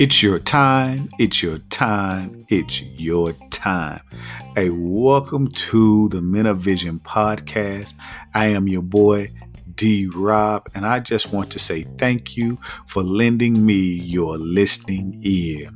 [0.00, 1.10] It's your time.
[1.18, 2.46] It's your time.
[2.48, 4.00] It's your time.
[4.56, 7.92] Hey, welcome to the Men of Vision podcast.
[8.34, 9.30] I am your boy,
[9.74, 15.20] D Rob, and I just want to say thank you for lending me your listening
[15.22, 15.70] ear.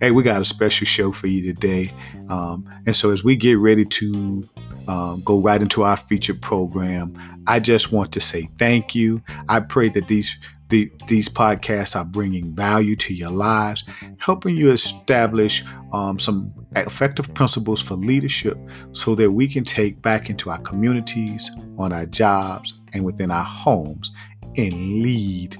[0.00, 1.92] Hey, we got a special show for you today.
[2.28, 4.48] Um, and so, as we get ready to
[4.88, 7.16] um, go right into our featured program,
[7.46, 9.22] I just want to say thank you.
[9.48, 10.36] I pray that these
[10.70, 13.84] the, these podcasts are bringing value to your lives,
[14.18, 18.58] helping you establish um, some effective principles for leadership
[18.90, 23.44] so that we can take back into our communities, on our jobs, and within our
[23.44, 24.10] homes
[24.56, 25.56] and lead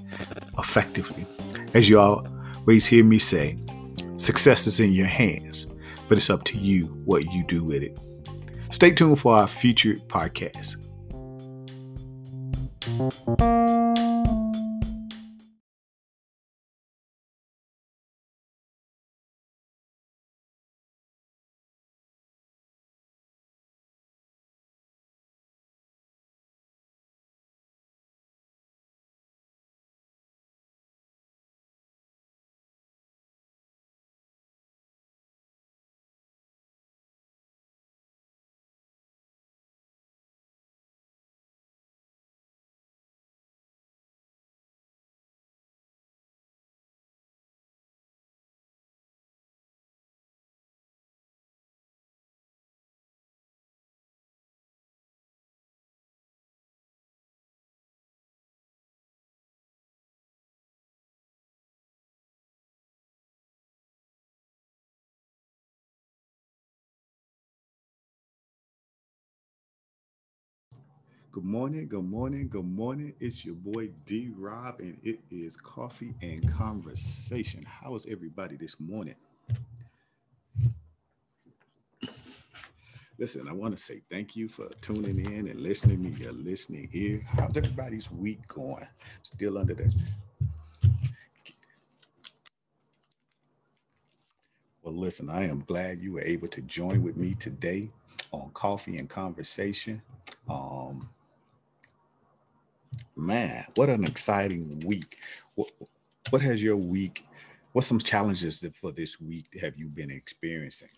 [0.58, 1.26] effectively.
[1.74, 3.58] As you always hear me say,
[4.16, 5.66] success is in your hands,
[6.08, 7.98] but it's up to you what you do with it.
[8.74, 10.74] Stay tuned for our future podcasts.
[71.34, 73.12] Good morning, good morning, good morning.
[73.18, 77.64] It's your boy D Rob, and it is Coffee and Conversation.
[77.64, 79.16] How is everybody this morning?
[83.18, 86.88] Listen, I want to say thank you for tuning in and listening to your listening
[86.92, 87.20] ear.
[87.26, 88.86] How's everybody's week going?
[89.24, 89.92] Still under the.
[94.84, 97.90] Well, listen, I am glad you were able to join with me today
[98.30, 100.00] on Coffee and Conversation.
[100.48, 101.08] Um,
[103.16, 105.18] man, what an exciting week.
[105.54, 105.70] What,
[106.30, 107.26] what has your week,
[107.72, 110.88] what's some challenges for this week have you been experiencing?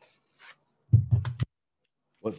[2.20, 2.36] What,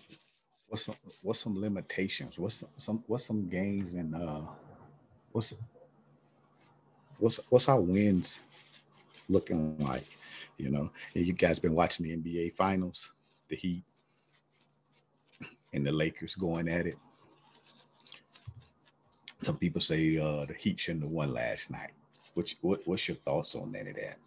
[0.67, 2.37] what's some, what's some limitations?
[2.37, 4.41] What's some, some what's some gains and uh,
[5.31, 5.53] what's
[7.19, 8.39] what's what's our wins
[9.29, 10.05] looking like?
[10.57, 13.11] You know, and you guys been watching the NBA finals,
[13.47, 13.83] the Heat
[15.73, 16.97] and the Lakers going at it.
[19.41, 21.91] Some people say uh, the Heat shouldn't have won last night.
[22.33, 24.17] Which, what, what's your thoughts on any of that?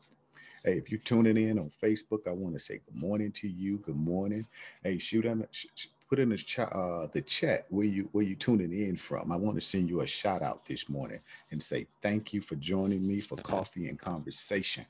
[0.64, 3.78] Hey, if you're tuning in on Facebook, I want to say good morning to you.
[3.78, 4.46] Good morning.
[4.84, 8.34] Hey, shoot on sh- put in the chat, uh, the chat where you where you
[8.36, 9.32] tuning in from.
[9.32, 11.20] I want to send you a shout out this morning
[11.50, 14.84] and say thank you for joining me for coffee and conversation.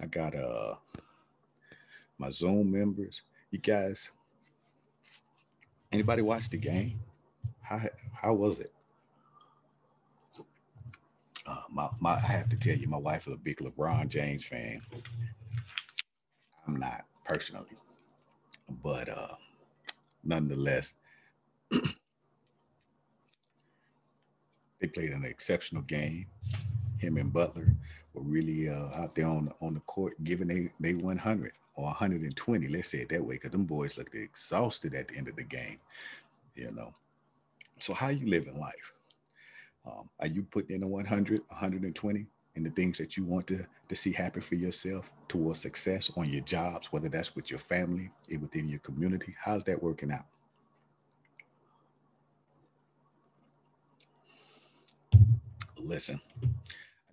[0.00, 0.76] I got uh
[2.18, 3.22] my Zoom members.
[3.50, 4.10] You guys,
[5.94, 6.98] Anybody watch the game?
[7.62, 7.80] How
[8.12, 8.72] how was it?
[11.46, 14.44] Uh, my, my, I have to tell you, my wife is a big LeBron James
[14.44, 14.82] fan.
[16.66, 17.76] I'm not personally,
[18.82, 19.36] but uh,
[20.24, 20.94] nonetheless,
[21.70, 21.78] they
[24.92, 26.26] played an exceptional game.
[26.98, 27.76] Him and Butler
[28.14, 32.68] were really uh, out there on on the court, giving they they 100 or 120.
[32.68, 35.44] Let's say it that way, because them boys looked exhausted at the end of the
[35.44, 35.78] game.
[36.54, 36.94] You know,
[37.78, 38.92] so how you living life?
[39.86, 42.26] Um, are you putting in a 100, 120
[42.56, 46.30] in the things that you want to, to see happen for yourself towards success on
[46.30, 48.10] your jobs, whether that's with your family,
[48.40, 49.34] within your community?
[49.38, 50.24] How's that working out?
[55.76, 56.48] Listen, I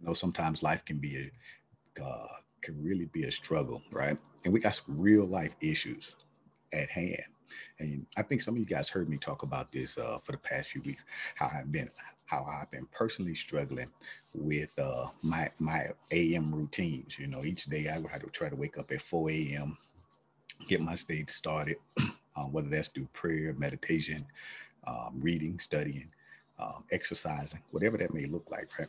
[0.06, 1.30] know sometimes life can be
[1.98, 2.28] a uh,
[2.62, 4.18] can really be a struggle, right?
[4.44, 6.16] And we got some real life issues
[6.74, 7.24] at hand.
[7.80, 10.38] And I think some of you guys heard me talk about this uh, for the
[10.38, 11.06] past few weeks,
[11.36, 11.90] how I've been
[12.26, 13.90] how I've been personally struggling
[14.34, 17.20] with uh, my my AM routines.
[17.20, 19.78] You know, each day I have to try to wake up at 4 a.m.,
[20.68, 21.78] get my day started,
[22.38, 24.26] um, whether that's through prayer, meditation,
[24.88, 26.10] um, reading, studying,
[26.58, 28.88] um, exercising, whatever that may look like, right?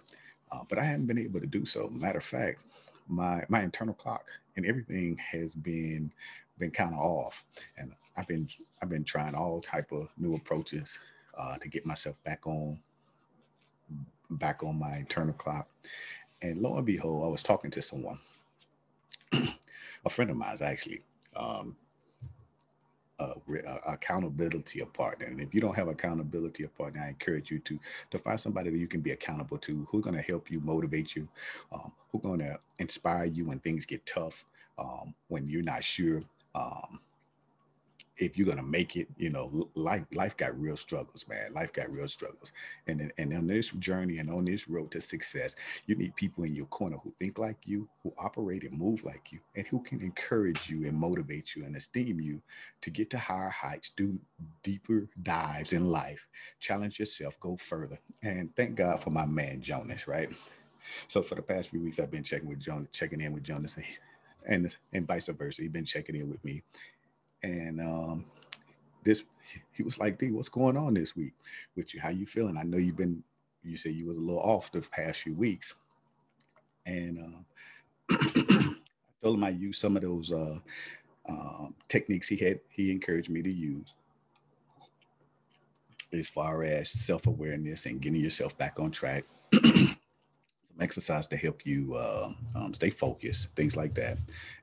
[0.52, 1.88] Uh, but I haven't been able to do so.
[1.88, 2.62] Matter of fact,
[3.08, 4.26] my my internal clock
[4.56, 6.12] and everything has been
[6.58, 7.44] been kind of off,
[7.76, 8.48] and I've been
[8.80, 10.98] I've been trying all type of new approaches
[11.36, 12.78] uh, to get myself back on
[14.30, 15.68] back on my internal clock.
[16.40, 18.18] And lo and behold, I was talking to someone,
[19.32, 21.02] a friend of mine actually.
[21.36, 21.76] Um,
[23.86, 25.26] accountability partner.
[25.26, 27.78] And if you don't have accountability partner, I encourage you to
[28.10, 31.16] to find somebody that you can be accountable to, who's going to help you, motivate
[31.16, 31.28] you,
[31.72, 34.44] um, who's going to inspire you when things get tough,
[34.78, 36.22] um, when you're not sure.
[36.54, 37.00] Um,
[38.18, 41.52] if you're gonna make it, you know, life life got real struggles, man.
[41.54, 42.52] Life got real struggles,
[42.86, 45.56] and and on this journey and on this road to success,
[45.86, 49.32] you need people in your corner who think like you, who operate and move like
[49.32, 52.42] you, and who can encourage you and motivate you and esteem you
[52.82, 54.18] to get to higher heights, do
[54.62, 56.26] deeper dives in life,
[56.60, 57.98] challenge yourself, go further.
[58.22, 60.30] And thank God for my man Jonas, right?
[61.08, 63.76] So for the past few weeks, I've been checking with Jonas, checking in with Jonas,
[64.46, 65.62] and and vice versa.
[65.62, 66.62] He's been checking in with me
[67.42, 68.24] and um,
[69.04, 69.24] this
[69.72, 71.32] he was like, D, what's going on this week
[71.76, 72.00] with you?
[72.00, 72.56] How you feeling?
[72.56, 73.22] I know you've been,
[73.62, 75.74] you say you was a little off the past few weeks.
[76.86, 77.44] And
[78.10, 78.74] uh, I
[79.22, 80.58] told him I used some of those uh,
[81.28, 83.94] uh, techniques he had, he encouraged me to use
[86.12, 89.24] as far as self-awareness and getting yourself back on track.
[89.52, 89.96] some
[90.80, 94.18] exercise to help you uh, um, stay focused, things like that,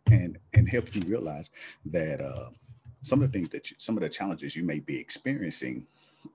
[0.07, 1.49] and and help you realize
[1.85, 2.49] that uh,
[3.01, 5.85] some of the things that you, some of the challenges you may be experiencing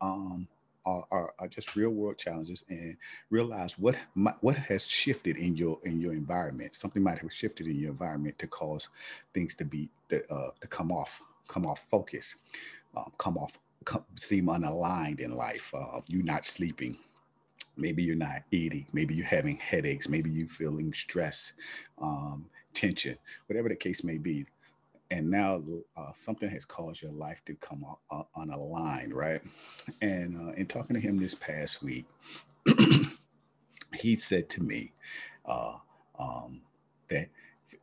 [0.01, 0.47] um,
[0.87, 2.97] are, are, are, just real world challenges and
[3.31, 3.97] realize what
[4.41, 6.77] what has shifted in your in your environment.
[6.77, 8.89] Something might have shifted in your environment to cause
[9.33, 12.37] things to be to, uh, to come off come off focus
[12.97, 15.73] um, come off come, seem unaligned in life.
[15.75, 16.97] Uh, you not sleeping.
[17.77, 18.87] Maybe you're not eating.
[18.93, 20.09] Maybe you're having headaches.
[20.09, 21.55] Maybe you're feeling stress
[22.01, 23.19] um, tension.
[23.47, 24.47] Whatever the case may be
[25.11, 25.63] and now
[25.97, 29.41] uh, something has caused your life to come uh, unaligned, right?
[30.01, 32.07] And uh, in talking to him this past week,
[33.95, 34.93] he said to me
[35.47, 35.75] uh,
[36.19, 36.61] um,
[37.09, 37.29] that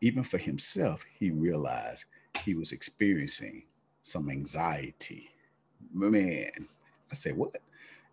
[0.02, 2.06] even for himself, he realized
[2.44, 3.64] he was experiencing
[4.02, 5.30] some anxiety.
[5.94, 6.68] Man,
[7.12, 7.58] I said, what?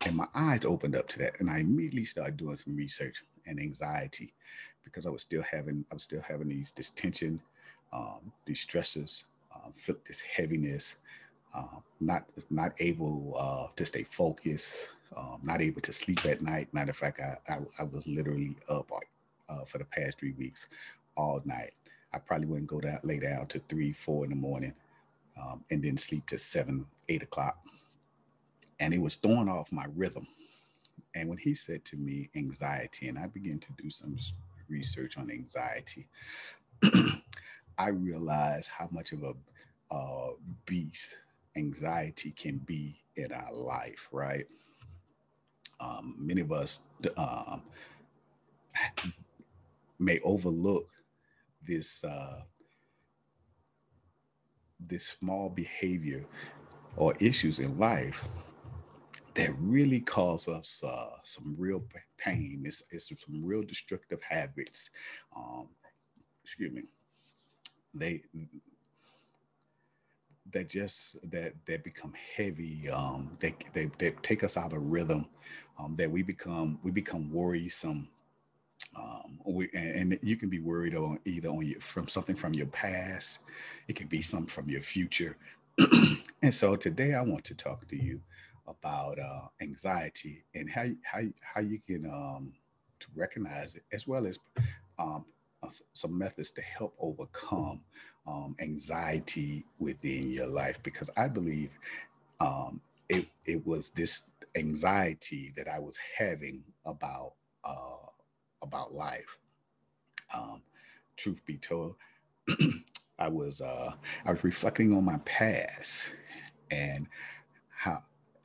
[0.05, 3.59] And my eyes opened up to that, and I immediately started doing some research and
[3.59, 4.33] anxiety
[4.85, 7.41] because I was still having I was still having these this tension
[7.93, 9.25] um, these stresses,
[9.55, 10.97] um, feel this heaviness,
[11.55, 16.73] uh, not not able uh, to stay focused, um, not able to sleep at night.
[16.73, 18.91] Matter of fact, I, I, I was literally up
[19.49, 20.67] uh, for the past three weeks,
[21.17, 21.73] all night.
[22.13, 24.75] I probably wouldn't go down lay down to three, four in the morning,
[25.41, 27.59] um, and then sleep to seven, eight o'clock.
[28.81, 30.27] And it was throwing off my rhythm.
[31.15, 34.17] And when he said to me anxiety, and I began to do some
[34.69, 36.07] research on anxiety,
[37.79, 40.33] I realized how much of a uh,
[40.67, 41.17] beast
[41.57, 44.47] anxiety can be in our life, right?
[45.81, 46.81] Um, many of us
[47.17, 47.63] um,
[49.99, 50.89] may overlook
[51.67, 52.43] this uh,
[54.81, 56.25] this small behavior
[56.97, 58.25] or issues in life
[59.35, 61.83] that really cause us uh, some real
[62.17, 62.63] pain.
[62.65, 64.91] It's, it's some real destructive habits.
[65.37, 65.69] Um,
[66.45, 66.83] excuse me
[67.95, 68.23] they
[70.53, 75.27] that just that that become heavy um they, they they take us out of rhythm
[75.79, 78.09] um that we become we become worrisome
[78.97, 82.67] um we and, you can be worried on either on you from something from your
[82.69, 83.41] past
[83.89, 85.37] it can be something from your future.
[86.41, 88.21] And so today i want to talk to you
[88.69, 92.53] about uh anxiety and how how how you can um
[93.01, 94.39] to recognize it as well as
[95.01, 95.25] um
[95.93, 97.81] some methods to help overcome
[98.27, 101.71] um, anxiety within your life because I believe
[102.41, 104.23] um, it, it was this
[104.57, 107.35] anxiety that I was having about
[107.65, 108.07] uh,
[108.63, 109.39] about life.
[110.33, 110.63] Um,
[111.17, 111.97] truth be told,
[113.19, 113.93] I was uh,
[114.25, 116.15] I was reflecting on my past
[116.71, 117.07] and
[117.69, 118.03] how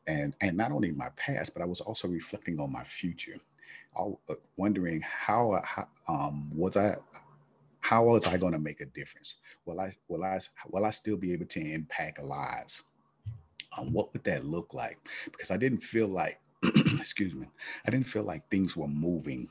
[0.07, 3.37] and and not only my past, but I was also reflecting on my future.
[3.95, 6.95] Uh, wondering how, how um, was I
[7.83, 9.35] how was I going to make a difference?
[9.65, 12.83] Will I will I will I still be able to impact lives?
[13.77, 14.97] Um, what would that look like?
[15.25, 16.39] Because I didn't feel like,
[16.99, 17.47] excuse me,
[17.85, 19.49] I didn't feel like things were moving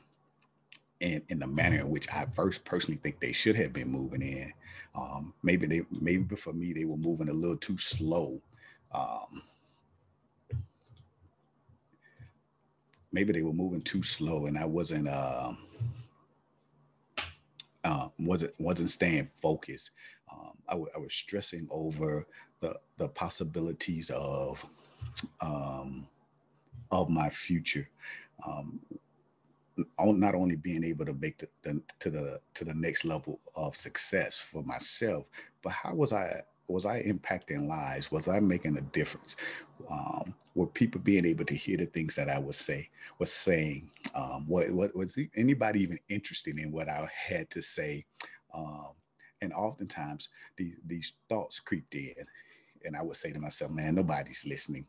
[0.99, 4.21] in in the manner in which I first personally think they should have been moving
[4.21, 4.53] in.
[4.95, 8.41] Um, maybe they maybe for me they were moving a little too slow.
[8.91, 9.43] Um,
[13.13, 15.53] maybe they were moving too slow and I wasn't uh,
[17.83, 19.91] uh, wasn't wasn't staying focused.
[20.31, 22.27] Um, I, w- I was stressing over
[22.59, 24.65] the the possibilities of
[25.41, 26.07] um,
[26.91, 27.89] of my future.
[28.45, 28.81] Um,
[29.99, 33.75] not only being able to make the, the, to the to the next level of
[33.75, 35.25] success for myself,
[35.63, 38.11] but how was I was I impacting lives?
[38.11, 39.35] Was I making a difference?
[39.89, 42.89] Um, were people being able to hear the things that I was say
[43.19, 43.89] was saying?
[44.15, 48.05] Um, what, what was anybody even interested in what I had to say?
[48.53, 48.89] Um,
[49.41, 52.13] and oftentimes these these thoughts creeped in,
[52.85, 54.85] and I would say to myself, "Man, nobody's listening.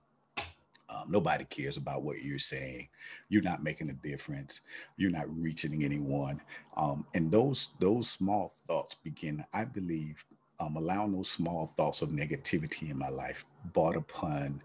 [0.89, 2.89] Um, nobody cares about what you're saying.
[3.29, 4.61] You're not making a difference.
[4.97, 6.41] You're not reaching anyone."
[6.77, 10.25] Um, and those those small thoughts begin, I believe,
[10.61, 14.63] um, allowing those small thoughts of negativity in my life brought upon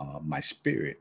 [0.00, 1.00] uh, my spirit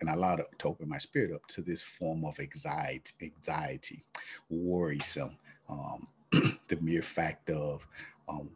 [0.00, 4.04] and allowed to open my spirit up to this form of anxiety, anxiety,
[4.48, 5.36] worrisome,
[5.68, 7.86] um, the mere fact of
[8.28, 8.48] um,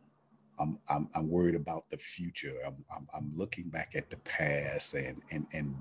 [0.59, 2.55] I'm, I'm, I'm worried about the future.
[2.65, 5.75] I'm, I'm, I'm, looking back at the past and, and, and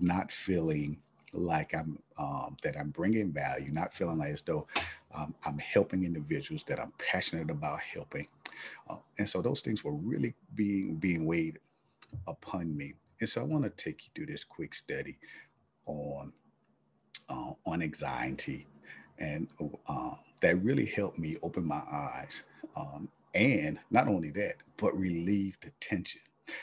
[0.00, 0.98] not feeling
[1.32, 4.66] like I'm um, that I'm bringing value, not feeling like as though
[5.14, 8.26] um, I'm helping individuals that I'm passionate about helping.
[8.88, 11.58] Uh, and so those things were really being being weighed
[12.26, 12.94] upon me.
[13.20, 15.18] And so I want to take you through this quick study
[15.86, 16.32] on
[17.28, 18.66] uh, on anxiety,
[19.18, 19.48] and
[19.88, 22.42] uh, that really helped me open my eyes.
[22.76, 26.20] Um, and not only that, but relieve the tension.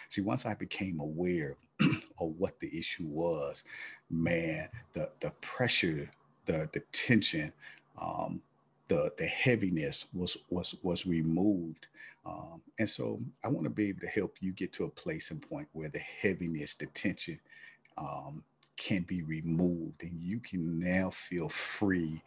[0.10, 1.56] See, once I became aware
[2.20, 3.64] of what the issue was,
[4.10, 6.10] man, the the pressure,
[6.46, 7.54] the the tension,
[8.02, 8.42] um,
[8.88, 11.88] the the heaviness was was was removed.
[12.26, 15.32] Um, and so i want to be able to help you get to a place
[15.32, 17.38] and point where the heaviness the tension
[17.98, 18.44] um,
[18.78, 22.22] can be removed and you can now feel free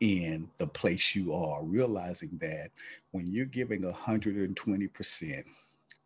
[0.00, 2.70] in the place you are realizing that
[3.12, 5.44] when you're giving 120%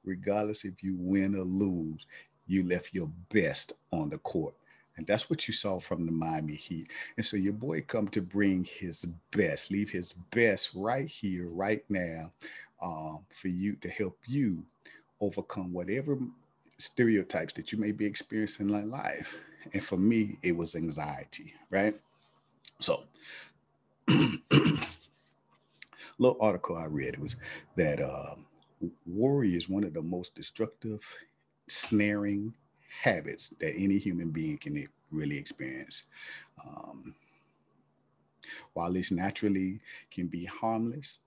[0.05, 2.07] regardless if you win or lose
[2.47, 4.55] you left your best on the court
[4.97, 6.89] and that's what you saw from the Miami Heat.
[7.17, 11.85] And so your boy come to bring his best, leave his best right here, right
[11.89, 12.33] now,
[12.83, 14.65] um, for you to help you
[15.21, 16.19] overcome whatever
[16.79, 19.35] stereotypes that you may be experiencing in life.
[19.73, 21.97] And for me, it was anxiety, right?
[22.81, 23.05] So,
[26.19, 27.37] little article I read it was
[27.77, 28.35] that uh,
[29.07, 31.01] worry is one of the most destructive,
[31.69, 32.55] snaring,
[33.01, 36.03] habits that any human being can really experience.
[36.65, 37.15] Um,
[38.75, 41.19] while this naturally can be harmless,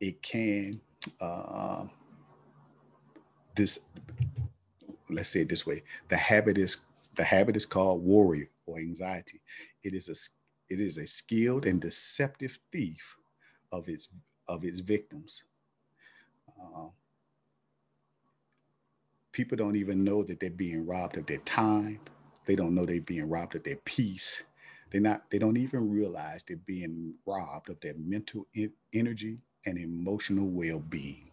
[0.00, 0.80] it can
[1.20, 1.84] uh,
[3.54, 3.80] this
[5.10, 6.84] let's say it this way the habit is
[7.16, 9.40] the habit is called worry or anxiety
[9.82, 10.14] it is a
[10.72, 13.16] it is a skilled and deceptive thief
[13.72, 14.08] of its
[14.48, 15.42] of its victims
[16.60, 16.86] uh,
[19.34, 21.98] people don't even know that they're being robbed of their time.
[22.46, 24.44] They don't know they're being robbed of their peace.
[24.90, 28.46] They're not, they don't even realize they're being robbed of their mental
[28.94, 31.30] energy and emotional well-being.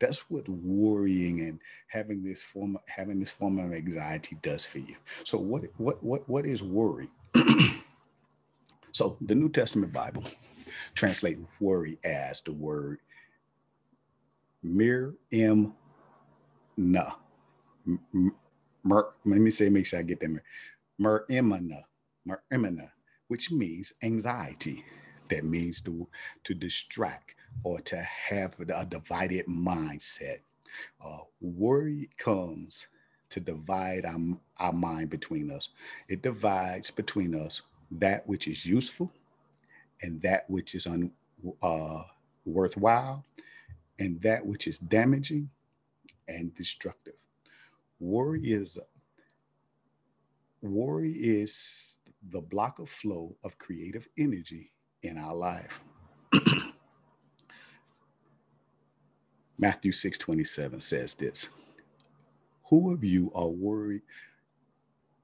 [0.00, 4.94] That's what worrying and having this form having this form of anxiety does for you.
[5.24, 7.08] So what what what what is worry?
[8.92, 10.22] so the New Testament Bible
[10.94, 13.00] translate worry as the word
[14.62, 15.74] mir im
[16.76, 17.14] na
[18.84, 20.40] mer, let me say, make sure I get that.
[21.00, 21.84] Merimana,
[22.28, 22.90] merimana,
[23.28, 24.84] which means anxiety.
[25.30, 26.08] That means to,
[26.44, 30.40] to distract or to have a divided mindset.
[31.04, 32.88] Uh, worry comes
[33.30, 34.18] to divide our,
[34.58, 35.70] our mind between us.
[36.08, 39.12] It divides between us that which is useful
[40.02, 41.12] and that which is un,
[41.62, 42.02] uh,
[42.46, 43.24] worthwhile
[43.98, 45.50] and that which is damaging
[46.28, 47.17] and destructive.
[48.00, 48.78] Worry is
[50.62, 51.98] worry is
[52.30, 55.80] the block of flow of creative energy in our life.
[59.58, 61.48] Matthew 6 27 says this
[62.70, 64.02] Who of you are worried?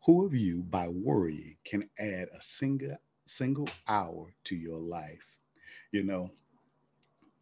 [0.07, 5.27] Who of you by worrying can add a single single hour to your life?
[5.93, 6.31] You know,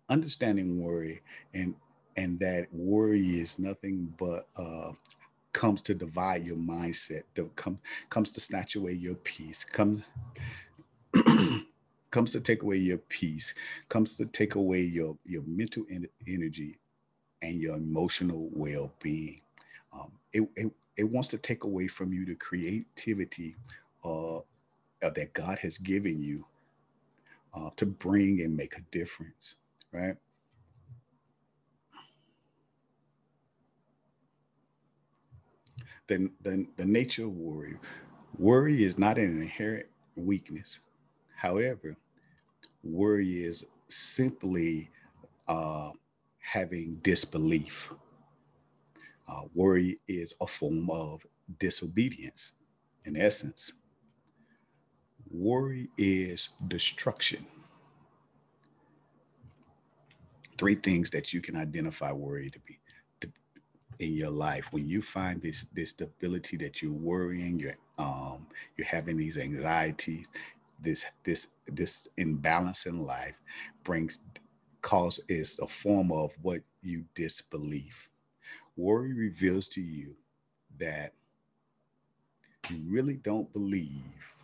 [0.09, 1.23] understanding worry
[1.55, 1.75] and
[2.17, 4.93] and that worry is nothing but uh,
[5.53, 7.25] comes to divide your mindset,
[7.57, 7.79] come,
[8.11, 10.03] comes to snatch away your peace, comes
[12.11, 13.55] comes to take away your peace,
[13.89, 16.79] comes to take away your, your mental en- energy
[17.43, 19.41] and your emotional well-being.
[19.93, 23.57] Um, it, it, it wants to take away from you the creativity
[24.05, 24.43] uh, uh,
[25.03, 26.47] that God has given you
[27.55, 29.57] uh, to bring and make a difference,
[29.93, 30.17] right?
[36.09, 37.77] The, the, the nature of worry.
[38.39, 40.81] Worry is not an inherent weakness.
[41.37, 41.97] However,
[42.83, 44.91] worry is simply
[45.49, 45.91] uh,
[46.41, 47.93] having disbelief.
[49.29, 51.27] Uh, worry is a form of
[51.59, 52.53] disobedience,
[53.05, 53.73] in essence.
[55.31, 57.47] Worry is destruction.
[60.59, 62.79] Three things that you can identify worry to be
[64.01, 68.47] in your life when you find this this stability that you're worrying you're um
[68.77, 70.31] you're having these anxieties
[70.81, 73.37] this this this imbalance in life
[73.85, 74.21] brings
[74.83, 78.09] cause is a form of what you disbelieve.
[78.77, 80.17] Worry reveals to you
[80.79, 81.13] that
[82.71, 84.35] you really don't believe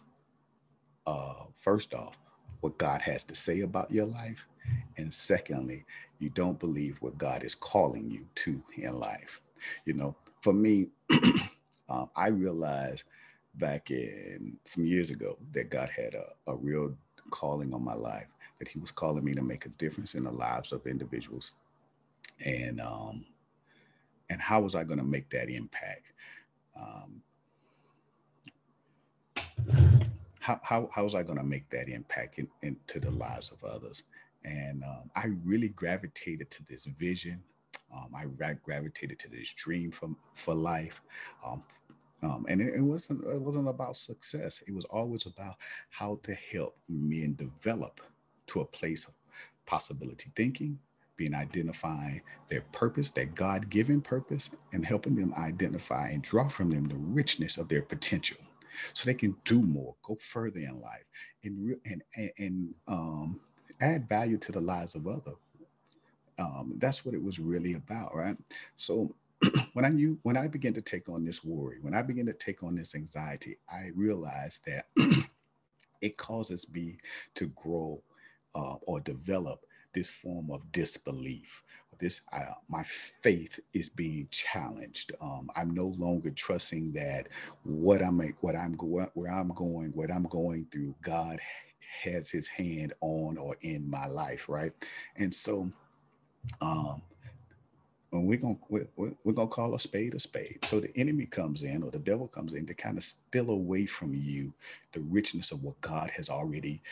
[1.06, 2.18] uh first off
[2.60, 4.46] what god has to say about your life
[4.96, 5.84] and secondly
[6.18, 9.40] you don't believe what god is calling you to in life
[9.84, 10.88] you know, for me,
[11.88, 13.04] um, I realized
[13.54, 16.94] back in some years ago that God had a, a real
[17.30, 18.26] calling on my life,
[18.58, 21.52] that He was calling me to make a difference in the lives of individuals.
[22.44, 23.24] And um,
[24.30, 26.12] and how was I going to make that impact?
[26.78, 27.22] Um,
[30.40, 33.64] how, how, how was I going to make that impact in, into the lives of
[33.68, 34.04] others?
[34.48, 37.42] And um, I really gravitated to this vision
[37.94, 41.00] um, I gravitated to this dream for, for life.
[41.44, 41.62] Um,
[42.22, 44.60] um, and it, it, wasn't it wasn't about success.
[44.66, 45.54] It was always about
[45.90, 48.00] how to help men develop
[48.48, 49.14] to a place of
[49.66, 50.78] possibility thinking,
[51.16, 56.88] being identifying their purpose, their God-given purpose, and helping them identify and draw from them
[56.88, 58.38] the richness of their potential,
[58.94, 61.04] so they can do more, go further in life,
[61.44, 63.40] and and and, and um,
[63.80, 65.36] add value to the lives of others
[66.38, 68.36] um, that's what it was really about, right?
[68.76, 69.14] So
[69.74, 72.32] when I knew when I began to take on this worry, when I began to
[72.32, 74.86] take on this anxiety, I realized that
[76.02, 76.98] it causes me
[77.36, 78.02] to grow
[78.54, 79.60] uh, or develop
[79.94, 81.62] this form of disbelief.
[82.00, 85.12] This uh, my faith is being challenged.
[85.20, 87.28] Um, I'm no longer trusting that
[87.64, 91.40] what I'm what I'm going where I'm going what I'm going through God
[92.02, 94.72] has His hand on or in my life, right?
[95.16, 95.70] And so
[96.60, 97.02] um,
[98.12, 100.60] and we're gonna we're, we're gonna call a spade a spade.
[100.64, 103.86] So the enemy comes in, or the devil comes in, to kind of steal away
[103.86, 104.52] from you
[104.92, 106.82] the richness of what God has already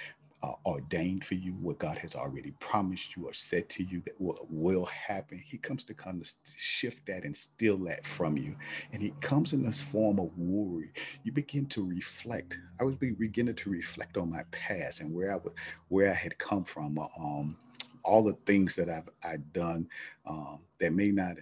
[0.47, 4.21] uh, ordained for you, what God has already promised you or said to you that
[4.21, 5.43] will, will happen.
[5.45, 8.57] He comes to kind of shift that and steal that from you,
[8.93, 10.93] and he comes in this form of worry.
[11.25, 12.59] You begin to reflect.
[12.81, 15.53] I was beginning to reflect on my past and where I was,
[15.89, 16.99] where I had come from.
[16.99, 17.57] Um,
[18.05, 19.89] all the things that I've I've done
[20.27, 21.37] um, that may not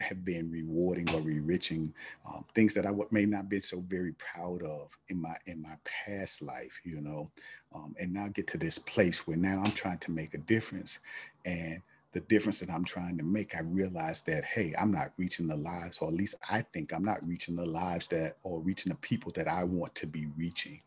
[0.00, 1.92] have been rewarding or enriching,
[2.26, 5.76] um, things that I may not be so very proud of in my in my
[5.84, 7.30] past life, you know,
[7.74, 10.98] um, and now get to this place where now I'm trying to make a difference,
[11.44, 11.82] and
[12.12, 15.56] the difference that I'm trying to make, I realize that hey, I'm not reaching the
[15.56, 18.98] lives, or at least I think I'm not reaching the lives that or reaching the
[18.98, 20.80] people that I want to be reaching,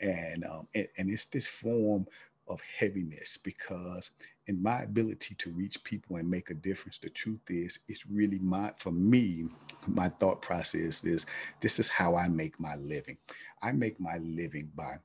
[0.00, 2.06] and um, and, and it's this form
[2.48, 4.10] of heaviness because
[4.46, 8.38] in my ability to reach people and make a difference the truth is it's really
[8.38, 9.46] my for me
[9.86, 11.26] my thought process is
[11.60, 13.16] this is how i make my living.
[13.62, 14.96] I make my living by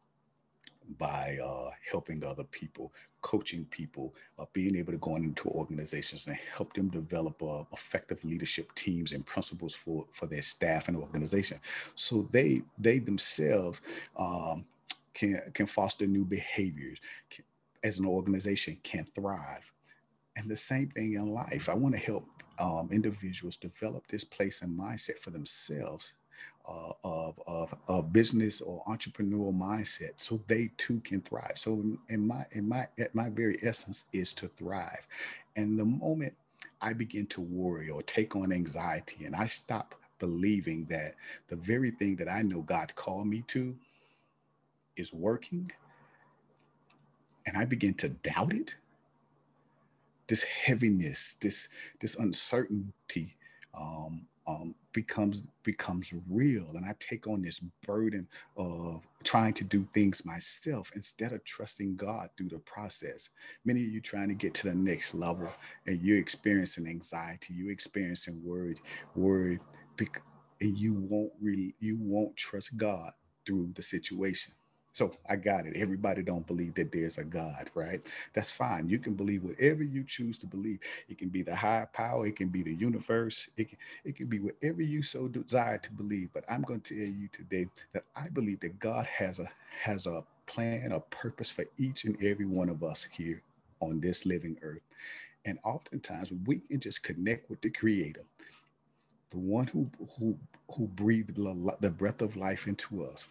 [0.97, 6.35] by uh, helping other people coaching people uh, being able to go into organizations and
[6.35, 11.59] help them develop uh, effective leadership teams and principles for for their staff and organization.
[11.95, 13.81] So they they themselves
[14.17, 14.65] um,
[15.13, 17.45] can can foster new behaviors can,
[17.83, 19.71] as an organization can thrive.
[20.35, 21.69] And the same thing in life.
[21.69, 22.25] I want to help
[22.59, 26.13] um, individuals develop this place and mindset for themselves
[26.67, 31.53] uh, of, of a business or entrepreneurial mindset so they too can thrive.
[31.55, 35.07] So in my in my at my very essence is to thrive.
[35.55, 36.33] And the moment
[36.81, 41.15] i begin to worry or take on anxiety and i stop believing that
[41.49, 43.75] the very thing that i know god called me to
[44.97, 45.71] is working
[47.45, 48.75] and I begin to doubt it,
[50.27, 51.67] this heaviness, this
[51.99, 53.35] this uncertainty
[53.77, 59.85] um, um, becomes becomes real, and I take on this burden of trying to do
[59.93, 63.29] things myself instead of trusting God through the process.
[63.65, 65.49] Many of you trying to get to the next level,
[65.85, 68.75] and you're experiencing anxiety, you're experiencing worry,
[69.15, 69.59] worry,
[70.61, 73.11] and you won't really you won't trust God
[73.45, 74.53] through the situation
[74.93, 75.77] So I got it.
[75.77, 78.01] Everybody don't believe that there's a God, right?
[78.33, 78.89] That's fine.
[78.89, 80.79] You can believe whatever you choose to believe.
[81.09, 84.27] It can be the higher power, it can be the universe, it can, it can
[84.27, 86.29] be whatever you so desire to believe.
[86.33, 89.49] But I'm going to tell you today that I believe that God has a
[89.81, 93.41] has a plan, a purpose for each and every one of us here
[93.79, 94.81] on this living earth.
[95.45, 98.23] And oftentimes we can just connect with the creator,
[99.31, 100.37] the one who who
[100.75, 103.27] who breathed the breath of life into us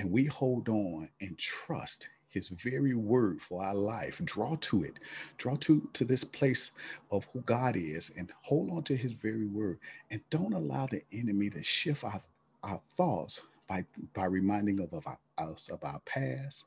[0.00, 4.22] and we hold on and trust his very word for our life.
[4.24, 4.94] Draw to it.
[5.36, 6.70] Draw to to this place
[7.10, 9.78] of who god is and hold on to his very word.
[10.10, 12.22] And don't allow the enemy to shift our,
[12.64, 13.84] our thoughts by
[14.14, 16.64] by reminding of, of our, us of our past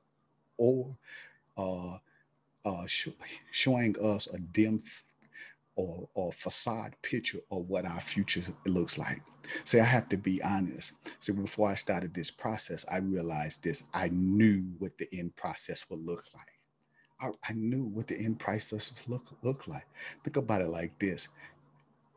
[0.59, 0.95] or
[1.57, 1.97] uh,
[2.65, 3.09] uh, sh-
[3.51, 4.79] showing us a dim
[5.75, 9.21] or, or facade picture of what our future looks like.
[9.65, 10.93] See, I have to be honest.
[11.19, 13.83] So before I started this process, I realized this.
[13.93, 16.47] I knew what the end process would look like.
[17.19, 19.87] I, I knew what the end process would look, look like.
[20.23, 21.27] Think about it like this.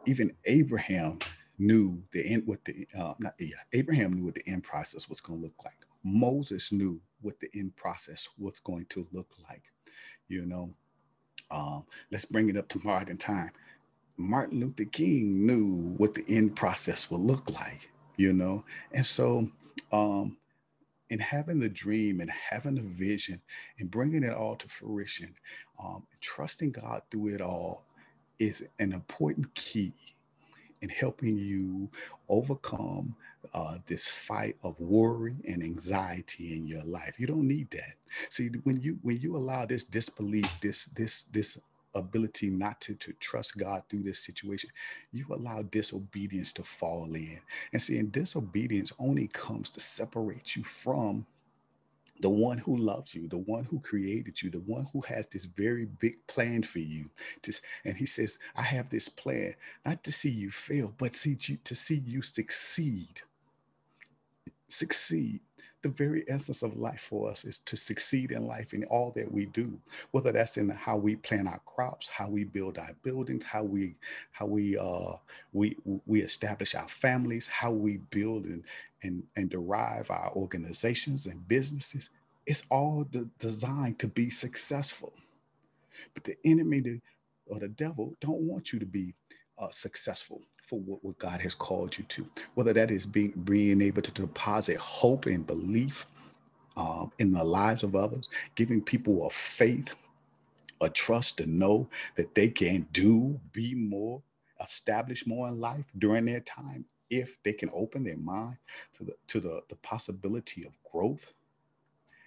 [0.05, 1.19] Even Abraham
[1.59, 5.21] knew the end what the uh, not yeah, Abraham knew what the end process was
[5.21, 5.79] going to look like.
[6.05, 9.63] Moses knew what the end process was going to look like.
[10.29, 10.75] You know,
[11.51, 13.51] um, let's bring it up to modern time.
[14.17, 18.65] Martin Luther King knew what the end process would look like, you know?
[18.93, 19.49] And so,
[19.93, 20.37] um,
[21.11, 23.41] in having the dream and having the vision
[23.79, 25.35] and bringing it all to fruition,
[25.83, 27.85] um, trusting God through it all
[28.39, 29.95] is an important key
[30.83, 31.91] in helping you
[32.29, 33.15] overcome
[33.55, 37.15] uh, this fight of worry and anxiety in your life.
[37.19, 37.95] You don't need that.
[38.31, 41.59] See, when you when you allow this disbelief, this this this
[41.95, 44.71] ability not to, to trust God through this situation,
[45.13, 47.41] you allow disobedience to fall in.
[47.73, 51.27] And see, and disobedience only comes to separate you from
[52.21, 55.45] the one who loves you, the one who created you, the one who has this
[55.45, 57.11] very big plan for you.
[57.85, 61.59] And he says, I have this plan not to see you fail, but see you
[61.65, 63.21] to see you succeed.
[64.69, 65.41] Succeed
[65.87, 69.31] the very essence of life for us is to succeed in life in all that
[69.31, 69.79] we do
[70.13, 73.95] whether that's in how we plant our crops how we build our buildings how we
[74.33, 75.13] how we uh
[75.53, 78.65] we we establish our families how we build and
[79.03, 82.11] and and derive our organizations and businesses.
[82.47, 85.13] It's all de- designed to be successful.
[86.15, 87.01] But the enemy
[87.47, 89.15] or the devil don't want you to be
[89.59, 93.81] uh, successful for what, what God has called you to, whether that is being being
[93.81, 96.07] able to deposit hope and belief
[96.77, 99.95] um, in the lives of others, giving people a faith,
[100.81, 104.23] a trust to know that they can do, be more,
[104.63, 108.57] establish more in life during their time if they can open their mind
[108.95, 111.33] to the to the, the possibility of growth,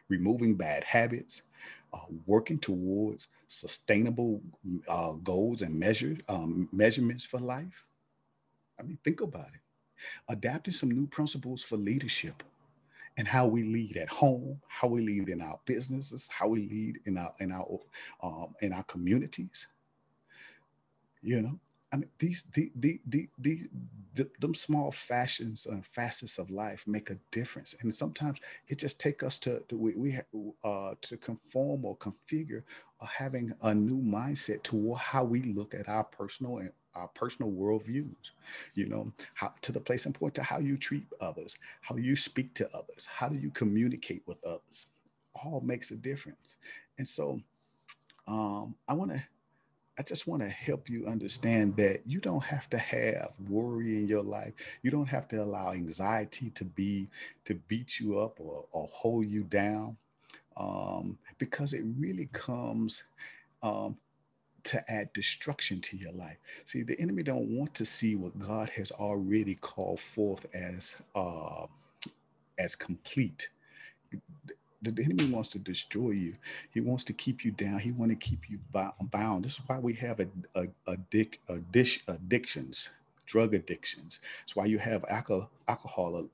[0.08, 1.42] removing bad habits,
[1.94, 4.42] uh, working towards sustainable
[4.88, 7.86] uh, goals and measure um, measurements for life.
[8.80, 9.62] I mean, think about it.
[10.30, 12.44] Adapting some new principles for leadership
[13.18, 17.00] and how we lead at home, how we lead in our businesses, how we lead
[17.06, 17.80] in our in our
[18.24, 19.68] um, in our communities.
[21.22, 21.60] You know,
[21.92, 23.68] I mean, these the the the, the,
[24.16, 29.00] the them small fashions and facets of life make a difference, and sometimes it just
[29.00, 30.18] take us to, to we, we
[30.64, 32.64] uh, to conform or configure,
[33.02, 37.52] uh, having a new mindset to how we look at our personal and our personal
[37.52, 38.32] worldviews,
[38.76, 42.16] you know, how, to the place and point to how you treat others, how you
[42.16, 44.88] speak to others, how do you communicate with others,
[45.34, 46.58] all makes a difference.
[46.98, 47.40] And so
[48.28, 49.24] um, I want to,
[49.98, 54.08] I just want to help you understand that you don't have to have worry in
[54.08, 54.54] your life.
[54.82, 57.08] You don't have to allow anxiety to be,
[57.46, 59.98] to beat you up or, or hold you down
[60.56, 63.04] um, because it really comes
[63.64, 63.98] um,
[64.70, 66.38] to add destruction to your life.
[66.66, 71.66] See, the enemy don't want to see what God has already called forth as uh,
[72.60, 73.50] as complete.
[74.82, 76.36] The, enemy wants to destroy you.
[76.72, 77.80] He wants to keep you down.
[77.80, 79.44] He wants to keep you bound.
[79.44, 82.90] This is why we have a, a, a, dick, a dish addictions,
[83.26, 84.20] drug addictions.
[84.44, 86.30] It's why you have alcohol, alcohol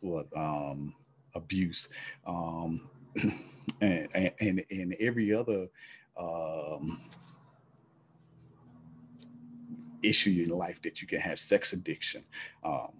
[0.00, 0.94] what, um,
[1.34, 1.88] abuse,
[2.26, 2.88] um,
[3.80, 4.08] and,
[4.40, 5.68] and and every other
[6.18, 7.00] um,
[10.02, 12.22] issue in life that you can have sex addiction,
[12.64, 12.92] um,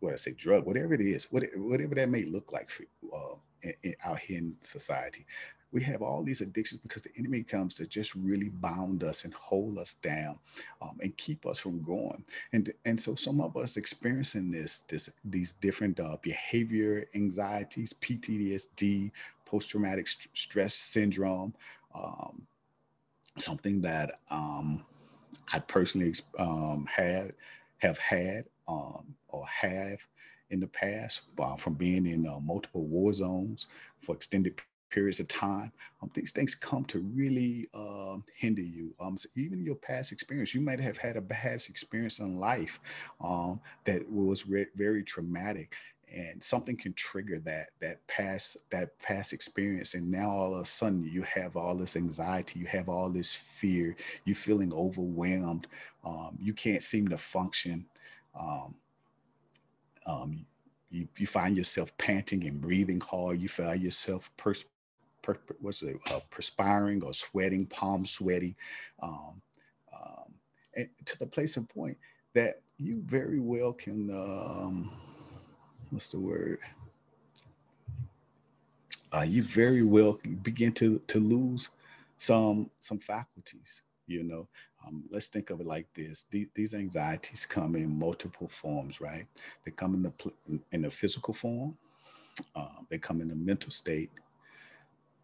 [0.00, 3.74] what I say, drug, whatever it is, whatever, that may look like for uh, in,
[3.82, 5.26] in, out here in society.
[5.72, 9.32] we have all these addictions because the enemy comes to just really bound us and
[9.34, 10.38] hold us down
[10.82, 12.24] um, and keep us from going.
[12.52, 19.10] And and so some of us experiencing this this these different uh, behavior anxieties, PTSD,
[19.46, 21.54] post traumatic st- stress syndrome,
[21.94, 22.46] um,
[23.36, 24.84] something that um,
[25.52, 27.32] I personally um, had
[27.78, 29.98] have had um, or have
[30.50, 33.66] in the past uh, from being in uh, multiple war zones
[34.02, 34.60] for extended
[34.90, 35.72] periods of time.
[36.02, 38.92] Um, these things come to really uh, hinder you.
[39.00, 42.80] Um, so even your past experience, you might have had a bad experience in life
[43.20, 45.74] um, that was re- very traumatic,
[46.12, 49.94] and something can trigger that that past that past experience.
[49.94, 53.34] And now all of a sudden, you have all this anxiety, you have all this
[53.34, 55.66] fear, you're feeling overwhelmed,
[56.04, 57.86] um, you can't seem to function.
[58.38, 58.74] Um,
[60.06, 60.46] um,
[60.90, 63.40] you, you find yourself panting and breathing hard.
[63.40, 64.64] You find yourself pers-
[65.22, 68.56] per, what's it, uh, perspiring or sweating, palm sweaty,
[69.02, 69.40] um,
[69.94, 70.34] um,
[70.74, 71.96] and to the place of point
[72.34, 74.90] that you very well can, um,
[75.90, 76.58] what's the word?
[79.12, 81.70] Uh, you very well begin to to lose
[82.18, 83.82] some some faculties.
[84.06, 84.48] You know,
[84.86, 89.26] um, let's think of it like this: these, these, anxieties come in multiple forms, right?
[89.64, 91.76] They come in the in the physical form.
[92.54, 94.10] Um, they come in the mental state,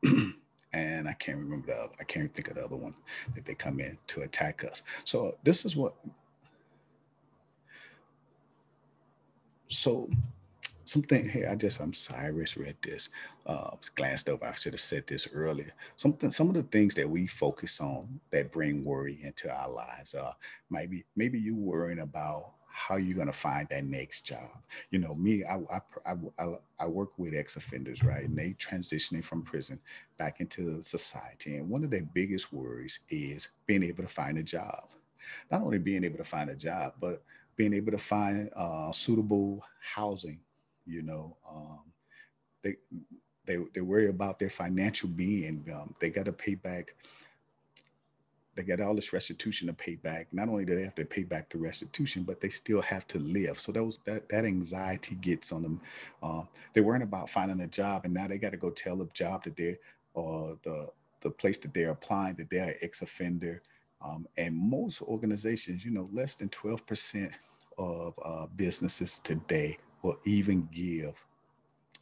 [0.72, 2.94] and I can't remember the I can't think of the other one
[3.34, 4.82] that they come in to attack us.
[5.04, 5.94] So this is what.
[9.68, 10.08] So
[10.86, 11.48] something here.
[11.50, 13.10] I just I'm I read this.
[13.44, 14.44] Uh, glanced over.
[14.44, 15.72] I should have said this earlier.
[15.96, 20.14] Something some of the things that we focus on that bring worry into our lives.
[20.14, 20.32] Uh,
[20.70, 24.50] maybe maybe you worrying about how you're going to find that next job.
[24.90, 25.56] You know, me, I,
[26.06, 28.24] I, I, I work with ex-offenders, right?
[28.24, 29.80] And they transitioning from prison
[30.18, 31.56] back into society.
[31.56, 34.90] And one of their biggest worries is being able to find a job.
[35.50, 37.22] Not only being able to find a job, but
[37.56, 40.38] being able to find uh, suitable housing,
[40.86, 41.80] you know, um,
[42.62, 42.76] they,
[43.46, 45.64] they, they worry about their financial being.
[45.74, 46.94] Um, they got to pay back
[48.56, 50.28] they got all this restitution to pay back.
[50.32, 53.18] Not only do they have to pay back the restitution, but they still have to
[53.18, 53.60] live.
[53.60, 55.80] So those that that anxiety gets on them.
[56.22, 59.08] Uh, they weren't about finding a job, and now they got to go tell the
[59.12, 59.76] job that they're
[60.14, 60.88] or the
[61.20, 63.62] the place that they're applying that they're an ex-offender.
[64.04, 67.32] Um, and most organizations, you know, less than 12%
[67.78, 71.14] of uh, businesses today will even give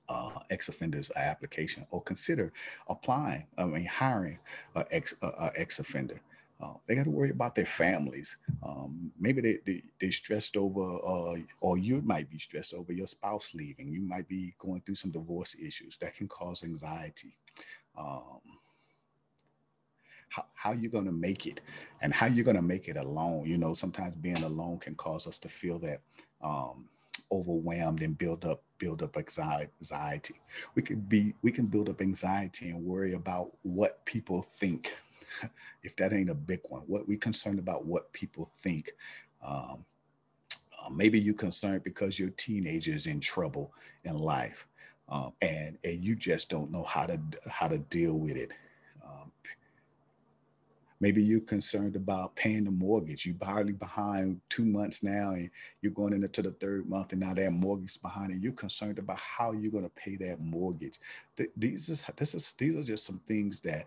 [0.08, 2.52] uh, ex-offenders an application or consider
[2.88, 4.38] applying, I mean, hiring
[4.74, 6.20] an ex, uh, ex-offender.
[6.62, 8.36] Uh, they got to worry about their families.
[8.62, 13.08] Um, maybe they, they they stressed over, uh, or you might be stressed over your
[13.08, 13.88] spouse leaving.
[13.92, 17.36] You might be going through some divorce issues that can cause anxiety.
[17.98, 18.40] Um,
[20.28, 21.60] how, how you going to make it
[22.02, 23.46] and how you're going to make it alone.
[23.46, 26.00] You know, sometimes being alone can cause us to feel that
[26.42, 26.88] um,
[27.32, 30.34] overwhelmed and build up build up anxiety.
[30.74, 34.92] We could be we can build up anxiety and worry about what people think
[35.82, 38.92] if that ain't a big one, what we concerned about what people think.
[39.44, 39.84] Um,
[40.78, 43.72] uh, maybe you're concerned because your teenager is in trouble
[44.04, 44.66] in life,
[45.08, 48.50] um, and and you just don't know how to how to deal with it.
[49.04, 49.30] Um,
[51.04, 53.26] maybe you're concerned about paying the mortgage.
[53.26, 55.50] You're barely behind two months now, and
[55.82, 58.98] you're going into the third month, and now that mortgage is behind, and you're concerned
[58.98, 60.98] about how you're going to pay that mortgage.
[61.36, 63.84] Th- these is this is these are just some things that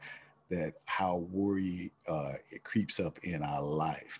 [0.51, 4.19] that how worry uh, it creeps up in our life.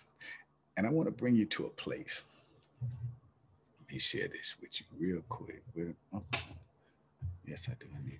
[0.76, 2.24] And I want to bring you to a place.
[3.80, 5.62] Let me share this with you real quick.
[6.12, 6.24] Oh,
[7.46, 7.86] yes, I do.
[8.04, 8.18] Need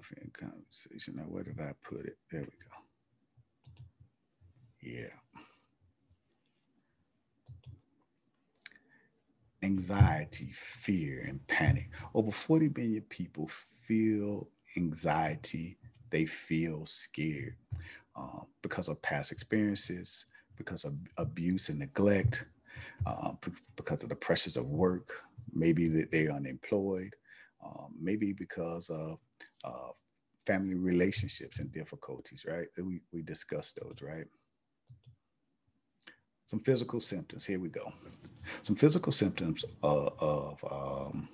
[0.00, 1.14] coffee and conversation.
[1.16, 2.16] Now, where did I put it?
[2.30, 2.76] There we go.
[4.80, 5.08] Yeah.
[9.62, 11.90] anxiety, fear, and panic.
[12.14, 15.76] Over 40 million people feel anxiety,
[16.08, 17.56] they feel scared
[18.16, 20.24] uh, because of past experiences,
[20.56, 22.46] because of abuse and neglect,
[23.04, 23.32] uh,
[23.76, 25.10] because of the pressures of work,
[25.52, 27.14] maybe that they're unemployed,
[27.62, 29.18] um, maybe because of
[29.64, 29.90] uh,
[30.46, 32.66] family relationships and difficulties, right?
[32.78, 34.26] We, we discussed those, right?
[36.50, 37.44] some physical symptoms.
[37.44, 37.92] Here we go.
[38.62, 41.28] Some physical symptoms of, of um,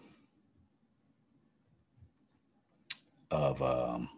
[3.30, 4.10] of um,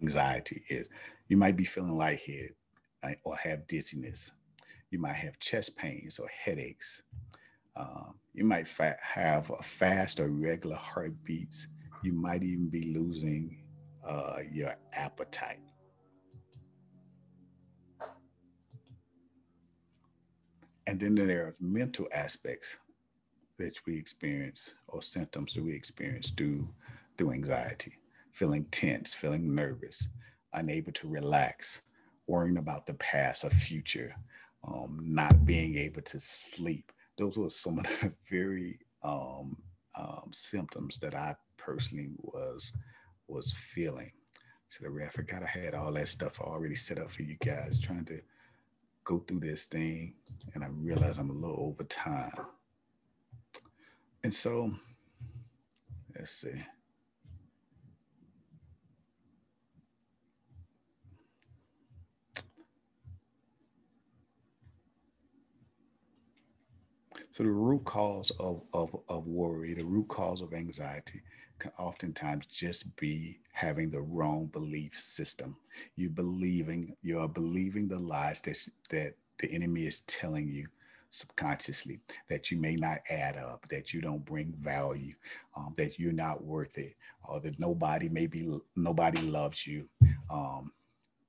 [0.00, 0.88] anxiety is
[1.28, 2.54] you might be feeling lightheaded
[3.02, 4.30] uh, or have dizziness.
[4.92, 7.02] You might have chest pains or headaches.
[7.74, 11.66] Uh, you might fa- have a fast or regular heartbeats.
[12.02, 13.62] You might even be losing
[14.06, 15.60] uh, your appetite.
[20.86, 22.78] And then there are mental aspects
[23.58, 26.68] that we experience or symptoms that we experience through
[27.16, 27.98] through anxiety,
[28.32, 30.08] feeling tense, feeling nervous,
[30.54, 31.82] unable to relax,
[32.26, 34.14] worrying about the past or future,
[34.66, 36.90] um, not being able to sleep.
[37.18, 39.56] Those were some of the very um,
[39.94, 42.72] um, symptoms that I personally was
[43.28, 44.12] was feeling.
[44.68, 48.04] So I forgot I had all that stuff already set up for you guys, trying
[48.06, 48.20] to
[49.04, 50.14] go through this thing,
[50.54, 52.32] and I realize I'm a little over time.
[54.22, 54.72] And so,
[56.16, 56.62] let's see.
[67.32, 71.22] So the root cause of, of, of worry, the root cause of anxiety
[71.60, 75.56] can oftentimes just be having the wrong belief system.
[75.96, 78.58] You believing, you are believing the lies that,
[78.90, 80.66] that the enemy is telling you
[81.10, 85.14] subconsciously that you may not add up, that you don't bring value,
[85.56, 86.94] um, that you're not worth it,
[87.28, 89.88] or that nobody maybe nobody loves you,
[90.30, 90.72] um,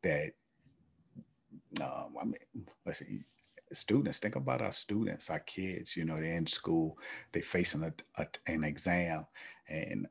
[0.04, 0.32] that
[1.82, 3.24] um, I mean, let's see,
[3.74, 6.98] students think about our students our kids you know they're in school
[7.32, 9.26] they're facing a, a, an exam
[9.70, 10.08] and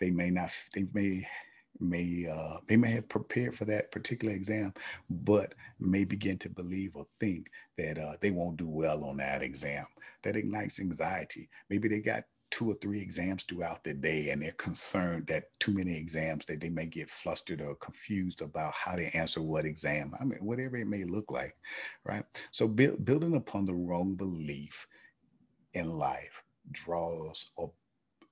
[0.00, 1.26] they may not they may
[1.78, 4.74] may uh, they may have prepared for that particular exam
[5.08, 9.42] but may begin to believe or think that uh, they won't do well on that
[9.42, 9.86] exam.
[10.22, 11.48] That ignites anxiety.
[11.70, 15.72] Maybe they got two or three exams throughout the day and they're concerned that too
[15.72, 20.12] many exams that they may get flustered or confused about how to answer what exam
[20.20, 21.56] i mean whatever it may look like
[22.04, 22.24] right?
[22.50, 24.86] So build, building upon the wrong belief
[25.74, 27.72] in life draws or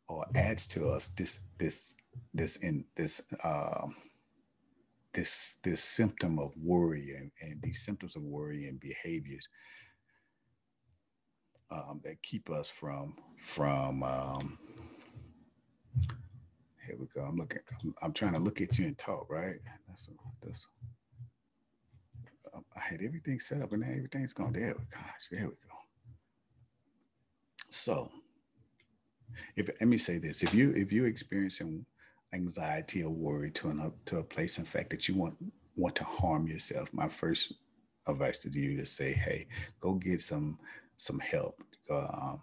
[0.09, 1.95] or adds to us this this
[2.35, 3.87] this in this uh,
[5.13, 9.47] this this symptom of worry and, and these symptoms of worry and behaviors
[11.71, 14.59] um, that keep us from from um,
[16.89, 17.21] here we go.
[17.23, 17.59] I'm looking.
[17.83, 19.29] I'm, I'm, trying to look at you and talk.
[19.29, 19.57] Right.
[19.87, 20.09] That's
[20.43, 20.67] that's.
[22.55, 24.55] I had everything set up and now everything's gone.
[24.55, 25.29] There gosh.
[25.31, 25.77] There we go.
[27.69, 28.11] So,
[29.57, 31.85] if let me say this: if you if you're experiencing
[32.35, 35.35] anxiety or worry to an up to a place in fact that you want
[35.77, 37.53] want to harm yourself, my first
[38.07, 39.47] advice to you is say, hey,
[39.81, 40.59] go get some
[40.97, 41.63] some help.
[41.91, 42.43] Um,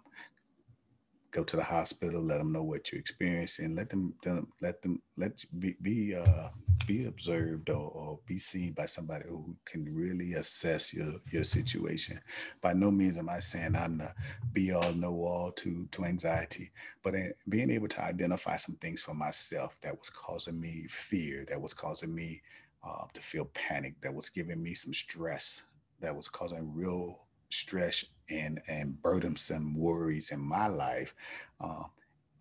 [1.30, 4.14] go to the hospital, let them know what you're experiencing, let them,
[4.60, 6.48] let them let be be uh,
[6.86, 12.20] be observed or, or, be seen by somebody who can really assess your your situation.
[12.60, 14.12] By no means am I saying I'm the
[14.52, 16.70] be all know all to to anxiety,
[17.02, 17.14] but
[17.48, 21.74] being able to identify some things for myself that was causing me fear, that was
[21.74, 22.42] causing me
[22.84, 25.62] uh, to feel panic, that was giving me some stress,
[26.00, 31.14] that was causing real stress and and burdensome worries in my life,
[31.60, 31.84] uh,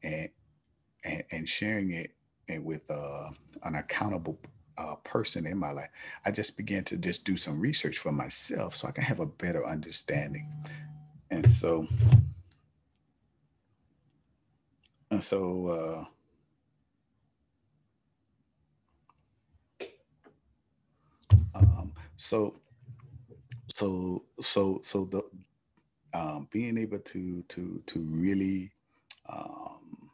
[0.03, 0.29] and,
[1.03, 2.11] and and sharing it
[2.49, 3.29] and with uh,
[3.63, 4.39] an accountable
[4.77, 5.89] uh, person in my life,
[6.25, 9.25] I just began to just do some research for myself so I can have a
[9.25, 10.51] better understanding.
[11.31, 11.87] And so,
[15.11, 16.07] and so,
[19.81, 19.85] uh,
[21.55, 22.59] um, so
[23.75, 25.21] so so so the
[26.17, 28.71] um, being able to to to really
[29.27, 30.11] um,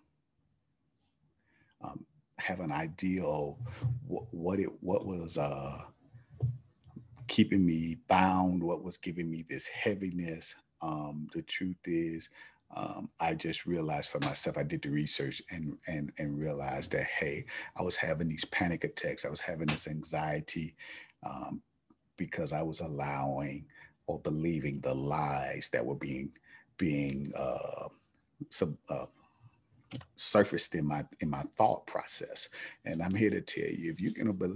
[1.84, 2.06] um,
[2.40, 3.58] have an idea of
[4.08, 5.78] what, what it what was uh,
[7.28, 10.56] keeping me bound, what was giving me this heaviness.
[10.82, 12.30] Um, the truth is,
[12.76, 17.06] um, I just realized for myself, I did the research and, and, and realized that,
[17.06, 17.46] hey,
[17.78, 19.24] I was having these panic attacks.
[19.24, 20.76] I was having this anxiety
[21.24, 21.62] um,
[22.18, 23.66] because I was allowing
[24.08, 26.32] or believing the lies that were being
[26.78, 27.90] being uh,
[28.52, 29.06] sub, uh,
[30.16, 32.50] surfaced in my in my thought process.
[32.86, 34.56] And I'm here to tell you, if you're gonna be,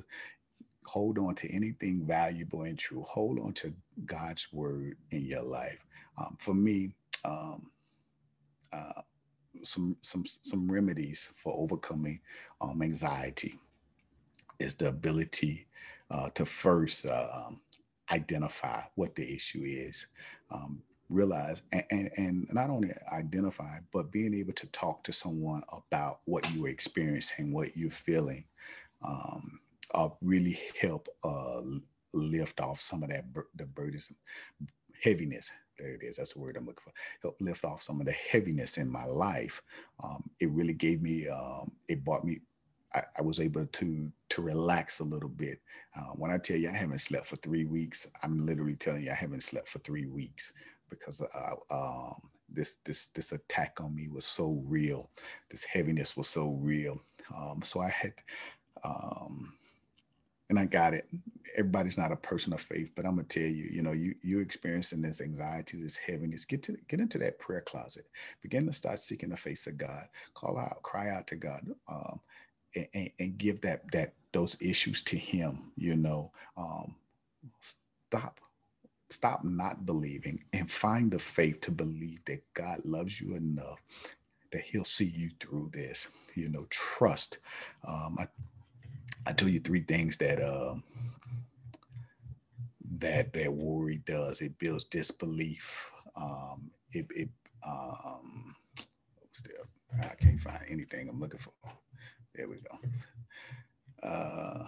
[0.86, 3.74] hold on to anything valuable and true, hold on to
[4.06, 5.80] God's word in your life.
[6.20, 6.92] Um, for me,
[7.26, 7.72] um,
[8.74, 9.02] uh,
[9.64, 12.22] some some some remedies for overcoming
[12.62, 13.60] um, anxiety
[14.60, 15.68] is the ability
[16.12, 17.62] uh, to first um,
[18.12, 20.08] identify what the issue is,
[20.52, 26.20] um, realize and, and, not only identify, but being able to talk to someone about
[26.26, 28.46] what you are experiencing, what you're feeling,
[29.06, 29.60] um,
[29.94, 31.62] uh, really help uh,
[32.14, 34.12] lift off some of that bur- the burdens,
[35.04, 35.52] heaviness.
[35.78, 36.18] There it is.
[36.18, 36.94] That's the word I'm looking for.
[37.22, 39.62] Help lift off some of the heaviness in my life.
[40.04, 41.28] Um, it really gave me.
[41.28, 42.42] Um, it brought me.
[42.96, 45.62] I, I, was able to to relax a little bit.
[45.96, 49.12] Uh, when I tell you I haven't slept for three weeks, I'm literally telling you
[49.12, 50.54] I haven't slept for three weeks
[50.90, 55.10] because uh, um, this this this attack on me was so real.
[55.52, 57.02] This heaviness was so real.
[57.36, 58.14] Um, so I had.
[58.84, 59.54] Um,
[60.50, 61.08] and I got it.
[61.58, 64.40] Everybody's not a person of faith, but I'm gonna tell you, you know, you you
[64.40, 66.46] experiencing this anxiety, this heaviness.
[66.46, 68.06] Get to get into that prayer closet.
[68.42, 70.06] Begin to start seeking the face of God.
[70.36, 72.20] Call out, cry out to God, um,
[72.76, 75.72] and, and, give that that those issues to Him.
[75.76, 76.96] You know, um,
[77.60, 78.40] stop
[79.10, 83.80] stop not believing and find the faith to believe that God loves you enough
[84.52, 86.08] that He'll see you through this.
[86.36, 87.40] You know, trust.
[87.88, 88.28] Um, I
[89.26, 90.76] I tell you three things that uh,
[93.00, 94.42] that that worry does.
[94.42, 95.90] It builds disbelief.
[96.16, 97.30] Um, it, it
[97.66, 98.56] um,
[100.02, 101.52] I can't find anything I'm looking for.
[102.36, 104.08] There we go.
[104.08, 104.68] Uh,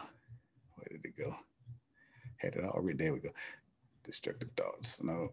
[0.76, 1.36] where did it go?
[2.38, 3.04] Had it all written.
[3.04, 3.30] There we go.
[4.04, 5.04] Destructive thoughts.
[5.04, 5.32] No.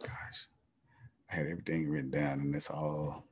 [0.00, 0.46] Gosh,
[1.30, 3.24] I had everything written down, and it's all.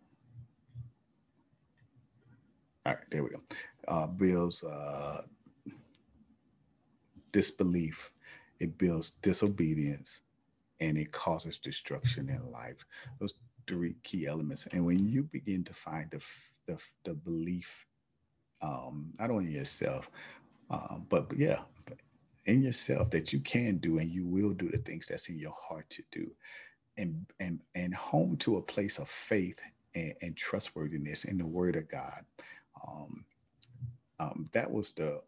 [2.86, 3.40] All right, there we go
[3.88, 5.22] uh, builds uh,
[7.32, 8.12] disbelief,
[8.60, 10.20] it builds disobedience,
[10.80, 12.84] and it causes destruction in life.
[13.18, 13.34] Those
[13.68, 14.66] three key elements.
[14.72, 16.20] And when you begin to find the
[16.74, 16.78] the,
[17.10, 17.86] the belief,
[18.62, 20.10] um, not only yourself,
[20.70, 21.60] uh, but yeah,
[22.46, 25.54] in yourself that you can do and you will do the things that's in your
[25.68, 26.30] heart to do,
[26.98, 29.60] and and and home to a place of faith
[29.94, 32.24] and, and trustworthiness in the Word of God.
[32.86, 33.24] Um,
[34.20, 35.20] um, that was the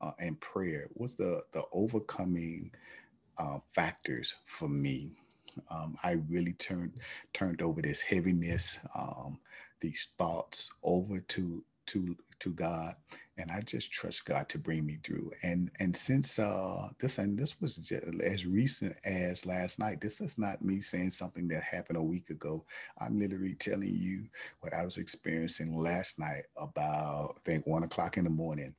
[0.00, 2.70] uh, and prayer was the the overcoming
[3.38, 5.12] uh, factors for me.
[5.70, 6.94] Um, I really turned
[7.32, 9.38] turned over this heaviness, um,
[9.80, 12.94] these thoughts over to to to God,
[13.38, 15.32] and I just trust God to bring me through.
[15.42, 20.00] And and since uh, this and this was just as recent as last night.
[20.00, 22.64] This is not me saying something that happened a week ago.
[23.00, 24.24] I'm literally telling you
[24.60, 28.74] what I was experiencing last night about I think one o'clock in the morning.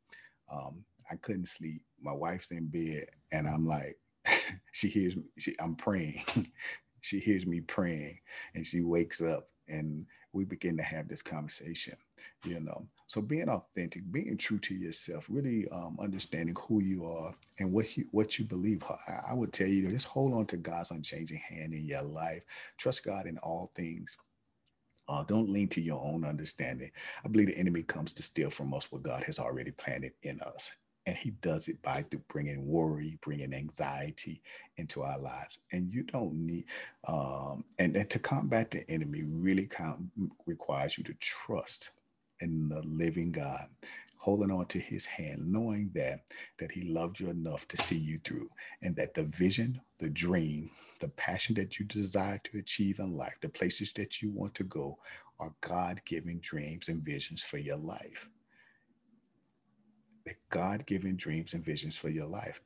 [0.51, 1.81] Um, I couldn't sleep.
[2.01, 3.97] My wife's in bed, and I'm like,
[4.73, 5.23] she hears me.
[5.37, 6.23] She, I'm praying.
[7.01, 8.19] she hears me praying,
[8.55, 11.95] and she wakes up and we begin to have this conversation
[12.43, 17.33] you know so being authentic being true to yourself really um, understanding who you are
[17.59, 20.57] and what you what you believe I, I would tell you just hold on to
[20.57, 22.43] god's unchanging hand in your life
[22.77, 24.17] trust god in all things
[25.07, 26.91] uh, don't lean to your own understanding.
[27.23, 30.41] I believe the enemy comes to steal from us what God has already planted in
[30.41, 30.71] us.
[31.05, 34.41] And he does it by bringing worry, bringing anxiety
[34.77, 35.59] into our lives.
[35.71, 36.65] And you don't need,
[37.07, 40.01] um, and, and to combat the enemy really count,
[40.47, 41.91] requires you to trust
[42.41, 43.67] in the living God,
[44.17, 46.21] holding on to his hand, knowing that,
[46.59, 48.49] that he loved you enough to see you through,
[48.81, 53.35] and that the vision, the dream, the passion that you desire to achieve in life,
[53.41, 54.97] the places that you want to go
[55.39, 58.29] are God given dreams and visions for your life
[60.25, 62.61] the God given dreams and visions for your life.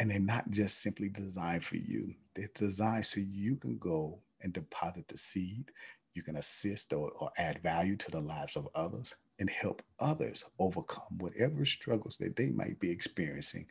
[0.00, 4.52] And they're not just simply designed for you, they're designed so you can go and
[4.52, 5.70] deposit the seed.
[6.14, 10.44] You can assist or, or add value to the lives of others and help others
[10.60, 13.66] overcome whatever struggles that they might be experiencing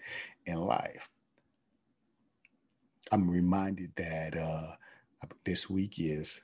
[0.46, 1.10] in life.
[3.12, 4.76] I'm reminded that uh,
[5.46, 6.42] this week is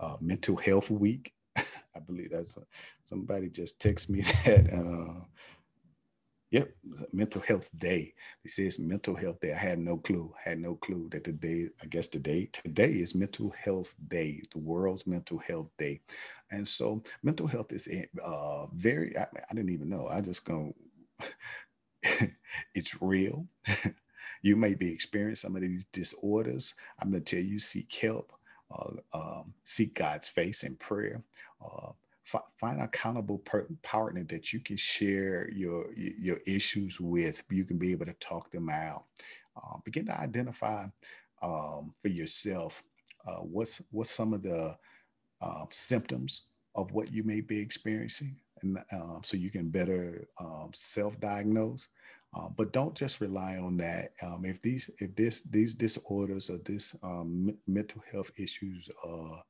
[0.00, 1.32] uh, Mental Health Week.
[1.56, 2.62] I believe that's a,
[3.04, 5.24] somebody just texted me that uh,
[6.54, 6.70] Yep,
[7.12, 8.14] mental health day.
[8.44, 9.54] They say it's mental health day.
[9.54, 10.34] I had no clue.
[10.50, 15.06] had no clue that today, I guess today, today is mental health day, the world's
[15.06, 16.02] mental health day.
[16.52, 17.88] And so mental health is
[18.24, 20.08] uh, very, I, I didn't even know.
[20.08, 20.74] I just go,
[22.74, 23.46] it's real.
[24.42, 26.74] you may be experiencing some of these disorders.
[27.00, 28.32] I'm going to tell you, seek help,
[28.76, 31.22] uh, um, seek God's face in prayer.
[31.64, 31.92] Uh,
[32.24, 33.42] find an accountable
[33.82, 37.42] partner that you can share your your issues with.
[37.50, 39.04] You can be able to talk them out.
[39.56, 40.86] Uh, begin to identify
[41.42, 42.82] um, for yourself
[43.26, 44.76] uh, what's what's some of the
[45.40, 46.42] uh, symptoms
[46.74, 51.88] of what you may be experiencing, and um, so you can better um, self-diagnose.
[52.36, 54.12] Uh, but don't just rely on that.
[54.20, 59.40] Um, if these if this these disorders or this um, mental health issues uh,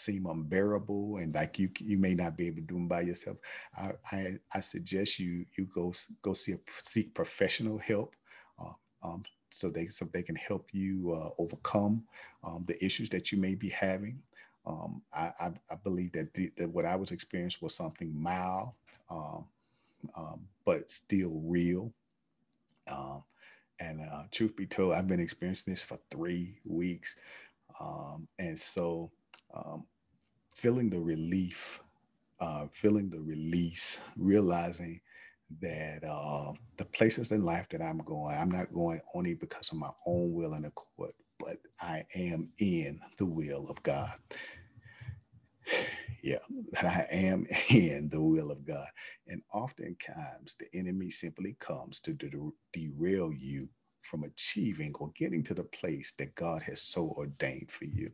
[0.00, 3.36] seem unbearable and like you you may not be able to do them by yourself,
[3.76, 5.92] I I, I suggest you you go
[6.22, 8.16] go see a, seek professional help.
[8.58, 8.72] Uh,
[9.02, 12.02] um, so they so they can help you uh, overcome
[12.44, 14.20] um, the issues that you may be having.
[14.66, 18.72] Um, I, I, I, believe that, the, that what I was experiencing was something mild,
[19.10, 19.44] um,
[20.14, 21.90] um, but still real.
[22.86, 23.24] Um,
[23.80, 27.16] and uh, truth be told, I've been experiencing this for three weeks,
[28.38, 29.10] and so
[30.54, 31.80] feeling the relief,
[32.40, 35.00] uh, feeling the release, realizing
[35.60, 39.78] that uh, the places in life that I'm going, I'm not going only because of
[39.78, 44.12] my own will and accord, but I am in the will of God.
[46.22, 46.38] yeah,
[46.72, 48.88] that I am in the will of God.
[49.28, 52.30] And oftentimes the enemy simply comes to de-
[52.72, 53.68] derail you
[54.02, 58.10] from achieving or getting to the place that God has so ordained for you.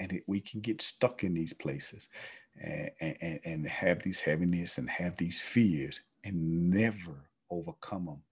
[0.00, 2.08] And it, we can get stuck in these places
[2.60, 8.22] and, and, and have these heaviness and have these fears and never overcome them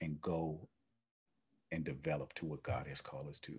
[0.00, 0.68] and go
[1.72, 3.52] and develop to what God has called us to.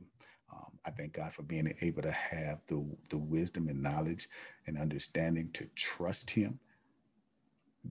[0.53, 4.29] Um, I thank God for being able to have the, the wisdom and knowledge
[4.67, 6.59] and understanding to trust Him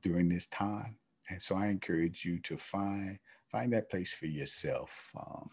[0.01, 0.97] during this time.
[1.29, 3.19] And so I encourage you to find
[3.51, 5.13] find that place for yourself.
[5.17, 5.51] Um,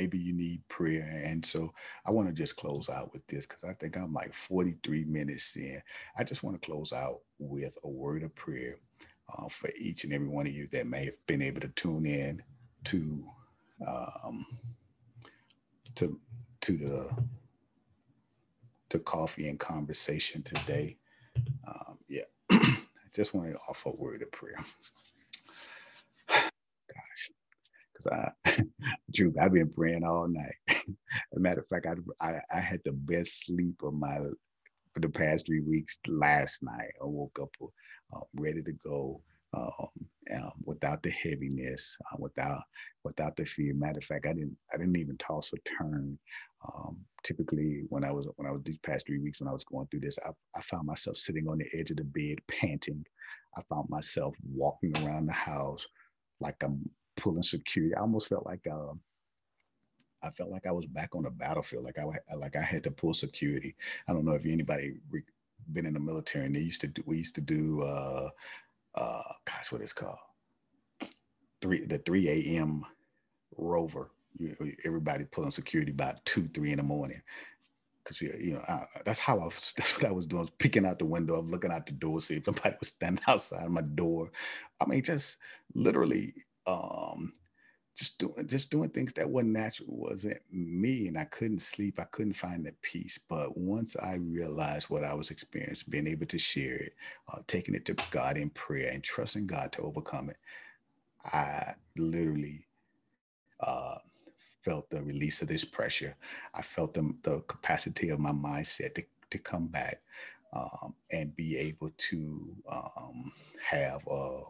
[0.00, 1.22] maybe you need prayer.
[1.26, 1.74] And so
[2.06, 5.56] I want to just close out with this because I think I'm like 43 minutes
[5.56, 5.82] in.
[6.16, 8.76] I just want to close out with a word of prayer
[9.28, 12.06] uh, for each and every one of you that may have been able to tune
[12.06, 12.42] in
[12.84, 13.22] to
[13.86, 14.46] um,
[15.96, 16.18] to
[16.62, 17.10] to the
[18.88, 20.96] to coffee and conversation today.
[21.68, 22.78] Um, yeah, I
[23.14, 24.56] just want to offer a word of prayer.
[26.28, 27.30] Gosh,
[28.00, 28.62] because I,
[29.12, 30.54] Drew, I've been praying all night.
[30.68, 34.18] As a matter of fact, I, I, I had the best sleep of my
[34.92, 35.98] for the past three weeks.
[36.08, 37.50] Last night, I woke up
[38.14, 39.22] uh, ready to go
[39.56, 39.88] um,
[40.34, 42.62] um, without the heaviness, uh, without
[43.04, 43.74] without the fear.
[43.74, 46.18] Matter of fact, I didn't I didn't even toss or turn.
[46.66, 49.64] Um, typically, when I was when I was these past three weeks when I was
[49.64, 53.04] going through this, I, I found myself sitting on the edge of the bed, panting.
[53.56, 55.84] I found myself walking around the house
[56.40, 56.88] like I'm
[57.20, 57.94] pulling security.
[57.96, 58.94] I almost felt like uh,
[60.22, 62.04] I felt like I was back on the battlefield, like I
[62.36, 63.76] like I had to pull security.
[64.08, 65.24] I don't know if anybody re-
[65.72, 67.02] been in the military, and they used to do.
[67.06, 67.82] We used to do.
[67.82, 68.30] Uh,
[68.96, 70.18] uh, gosh, what it's called?
[71.62, 72.84] Three the three a.m.
[73.58, 74.10] rover.
[74.38, 74.56] You,
[74.86, 77.22] everybody pulling security about two, three in the morning.
[78.04, 80.40] Cause you, you know, I, that's how I was, that's what I was doing.
[80.40, 82.88] I was peeking out the window, I'm looking out the door, see if somebody was
[82.88, 84.30] standing outside my door.
[84.80, 85.38] I mean, just
[85.74, 86.34] literally
[86.66, 87.32] um
[87.96, 92.04] just doing just doing things that wasn't natural wasn't me and i couldn't sleep i
[92.04, 93.18] couldn't find the peace.
[93.28, 96.94] But once i realized what i was experiencing being able to share it
[97.32, 100.38] uh, taking it to god in prayer and trusting god to overcome it
[101.32, 102.66] i literally
[103.60, 103.96] uh,
[104.64, 106.16] felt the release of this pressure.
[106.54, 110.00] I felt the, the capacity of my mindset to, to come back
[110.52, 113.32] um, and be able to um,
[113.62, 114.42] have a,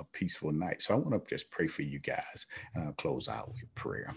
[0.00, 0.82] a peaceful night.
[0.82, 4.14] So I want to just pray for you guys and I'll close out with prayer.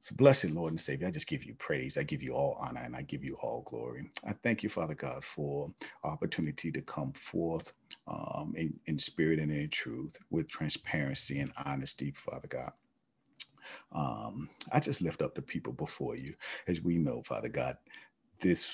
[0.00, 1.98] So, blessed Lord and Savior, I just give you praise.
[1.98, 4.10] I give you all honor and I give you all glory.
[4.26, 5.68] I thank you, Father God, for
[6.04, 7.74] opportunity to come forth
[8.08, 12.72] um, in, in spirit and in truth with transparency and honesty, Father God.
[13.92, 16.34] Um, I just lift up the people before you.
[16.68, 17.76] As we know, Father God,
[18.40, 18.72] this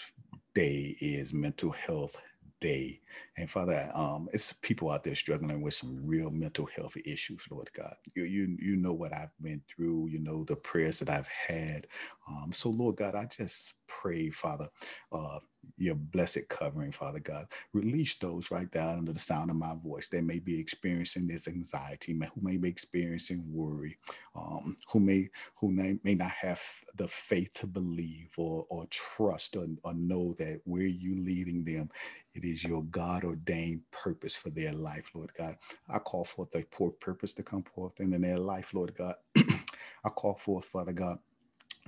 [0.54, 2.16] day is mental health
[2.60, 3.00] day.
[3.36, 7.70] And Father, um, it's people out there struggling with some real mental health issues, Lord
[7.76, 7.94] God.
[8.14, 11.86] You, you, you know what I've been through, you know the prayers that I've had.
[12.28, 14.68] Um, so, Lord God, I just pray, Father,
[15.12, 15.40] uh,
[15.78, 17.46] your blessed covering, Father God.
[17.74, 21.48] Release those right down under the sound of my voice that may be experiencing this
[21.48, 23.98] anxiety, who may be experiencing worry,
[24.36, 26.62] um, who may who may, may not have
[26.96, 31.90] the faith to believe or or trust or, or know that where you leading them,
[32.34, 35.56] it is your God ordained purpose for their life, Lord God.
[35.88, 39.16] I call forth a poor purpose to come forth in their life, Lord God.
[39.36, 41.18] I call forth, Father God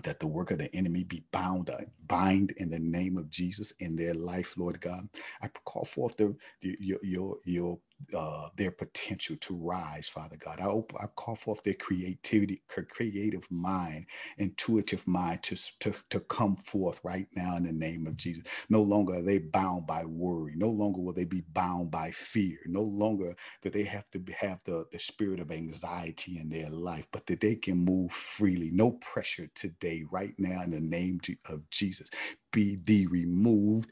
[0.05, 1.79] that the work of the enemy be bound, uh,
[2.09, 5.09] bind in the name of Jesus in their life, Lord God.
[5.43, 7.79] I call forth the, the your your your
[8.15, 10.61] uh, their potential to rise, Father God.
[10.61, 14.07] I, op- I call forth their creativity, creative mind,
[14.39, 18.45] intuitive mind to, to, to come forth right now in the name of Jesus.
[18.71, 20.55] No longer are they bound by worry.
[20.57, 22.59] No longer will they be bound by fear.
[22.67, 27.07] No longer that they have to have the, the spirit of anxiety in their life,
[27.13, 28.71] but that they can move freely.
[28.73, 32.11] No pressure today, right now in the name of Jesus.
[32.53, 33.91] Be thee removed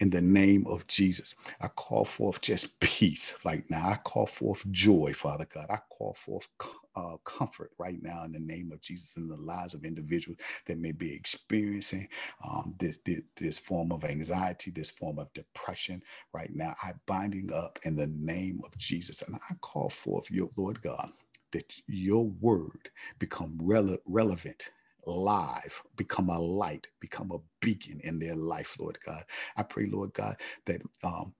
[0.00, 1.34] in the name of Jesus.
[1.60, 3.88] I call forth just peace right now.
[3.88, 5.66] I call forth joy, Father God.
[5.70, 6.48] I call forth
[6.96, 10.78] uh, comfort right now in the name of Jesus in the lives of individuals that
[10.78, 12.08] may be experiencing
[12.48, 16.02] um, this, this, this form of anxiety, this form of depression
[16.34, 16.74] right now.
[16.82, 21.10] I binding up in the name of Jesus, and I call forth your Lord God
[21.52, 24.70] that your word become rele- relevant
[25.06, 29.24] live, become a light, become a beacon in their life, Lord God.
[29.56, 30.36] I pray, Lord God,
[30.66, 31.34] that um,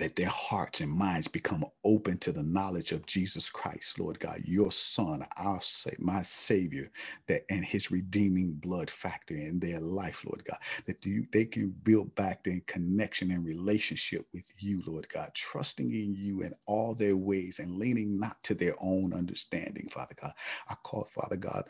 [0.00, 4.42] that their hearts and minds become open to the knowledge of Jesus Christ, Lord God,
[4.46, 5.60] your Son, our
[6.00, 6.90] my Savior,
[7.28, 11.70] that and His redeeming blood factor in their life, Lord God, that you, they can
[11.84, 16.94] build back their connection and relationship with you, Lord God, trusting in you in all
[16.96, 20.34] their ways and leaning not to their own understanding, Father God.
[20.68, 21.64] I call, Father God,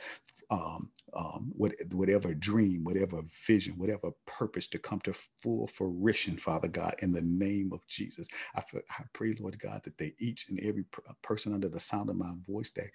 [0.51, 5.13] um, um, what, whatever dream, whatever vision, whatever purpose to come to
[5.43, 8.20] full fruition, Father God, in the name of Jesus.
[8.57, 8.63] I,
[8.99, 10.85] I pray, Lord God, that they each and every
[11.23, 12.89] person under the sound of my voice that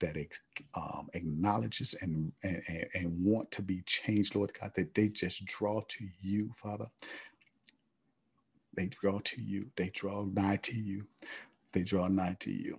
[0.00, 0.16] that
[0.74, 2.62] um, acknowledges and, and
[2.94, 6.86] and want to be changed, Lord God, that they just draw to you, Father.
[8.76, 9.66] They draw to you.
[9.76, 11.06] They draw nigh to you.
[11.72, 12.76] They draw nigh to you.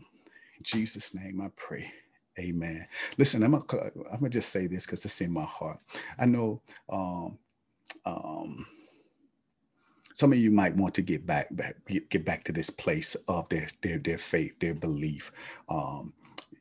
[0.57, 1.91] In Jesus' name, I pray.
[2.39, 2.87] Amen.
[3.17, 5.79] Listen, I'm gonna, I'm gonna just say this because it's in my heart.
[6.19, 6.61] I know
[6.91, 7.37] um,
[8.05, 8.65] um,
[10.17, 11.75] some of you might want to get back, back
[12.09, 15.31] get back to this place of their their their faith, their belief.
[15.69, 16.11] Um,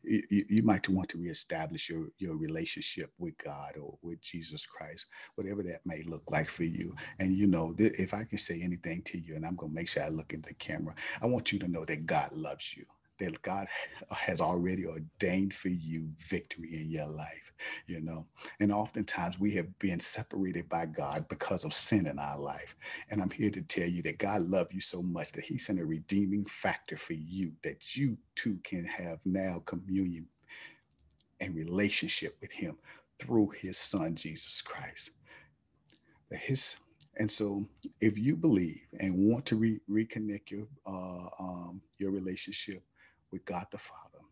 [0.05, 5.07] you, you, might want to reestablish your your relationship with God or with Jesus Christ,
[5.37, 6.95] whatever that may look like for you.
[7.19, 10.05] And you know, if I can say anything to you, and I'm gonna make sure
[10.05, 12.85] I look into the camera, I want you to know that God loves you
[13.19, 13.67] that God
[14.11, 17.53] has already ordained for you victory in your life,
[17.87, 18.27] you know.
[18.61, 22.77] And oftentimes we have been separated by God because of sin in our life.
[23.11, 25.81] And I'm here to tell you that God loved you so much that He sent
[25.81, 30.27] a redeeming factor for you that you too can have now communion
[31.41, 32.77] and relationship with Him
[33.19, 35.11] through His Son, Jesus Christ.
[36.31, 36.77] His
[37.19, 37.65] and so,
[38.01, 42.83] if you believe and want to re- reconnect your uh, um, your relationship
[43.33, 44.25] with God the Father,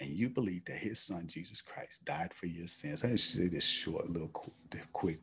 [0.00, 3.48] and you believe that his son, Jesus Christ, died for your sins, I just say
[3.48, 4.30] this short, little
[4.92, 5.20] quick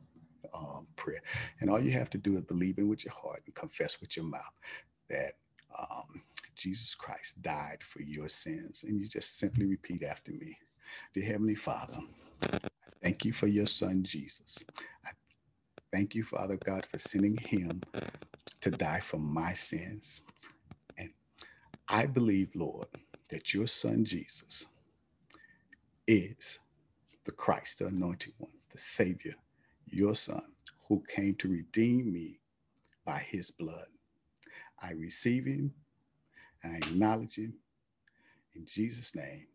[0.54, 1.22] um, prayer.
[1.60, 4.16] And all you have to do is believe in with your heart and confess with
[4.18, 4.41] your mouth
[5.10, 5.34] that
[5.78, 6.22] um,
[6.56, 8.84] Jesus Christ died for your sins.
[8.84, 10.58] And you just simply repeat after me
[11.14, 11.98] Dear Heavenly Father,
[13.02, 14.60] thank you for your son, Jesus.
[15.06, 15.10] I
[15.91, 17.82] thank you, Father God, for sending him
[18.62, 20.22] to die for my sins.
[21.94, 22.88] I believe, Lord,
[23.32, 24.66] that your son Jesus
[26.08, 26.60] is
[27.26, 29.36] the Christ, the anointed one, the Savior,
[29.89, 30.44] your son,
[30.89, 32.39] who came to redeem me
[33.06, 33.88] by his blood.
[34.82, 35.74] I receive him
[36.64, 37.56] I acknowledge him
[38.56, 39.48] in Jesus' name.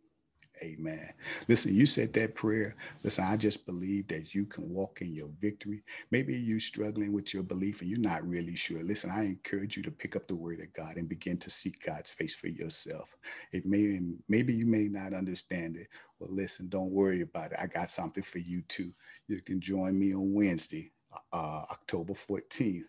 [0.62, 1.10] Amen.
[1.48, 2.76] Listen, you said that prayer.
[3.04, 5.82] Listen, I just believe that you can walk in your victory.
[6.10, 8.82] Maybe you're struggling with your belief and you're not really sure.
[8.82, 11.84] Listen, I encourage you to pick up the word of God and begin to seek
[11.84, 13.16] God's face for yourself.
[13.52, 15.88] It may maybe you may not understand it.
[16.20, 17.58] Well, listen, don't worry about it.
[17.60, 18.92] I got something for you too.
[19.28, 20.92] You can join me on Wednesday,
[21.32, 22.84] uh, October 14th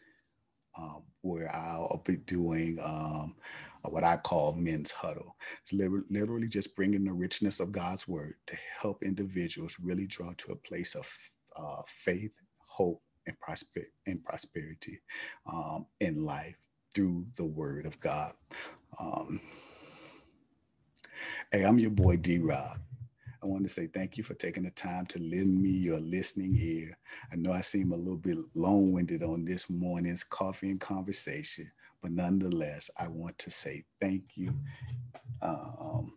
[0.80, 3.36] um, where I'll be doing um,
[3.90, 5.38] what I call men's huddle.
[5.64, 5.74] It's
[6.12, 10.58] literally just bringing the richness of God's word to help individuals really draw to a
[10.58, 11.10] place of
[11.58, 15.02] uh, faith, hope, and, prosper- and prosperity
[15.52, 16.58] um, in life
[16.96, 18.34] through the word of God.
[19.00, 19.42] Um,
[21.52, 22.80] hey, I'm your boy D Rob.
[23.42, 26.58] I want to say thank you for taking the time to lend me your listening
[26.60, 26.98] ear.
[27.32, 31.72] I know I seem a little bit long winded on this morning's coffee and conversation,
[32.02, 34.54] but nonetheless, I want to say thank you.
[35.42, 36.14] Um,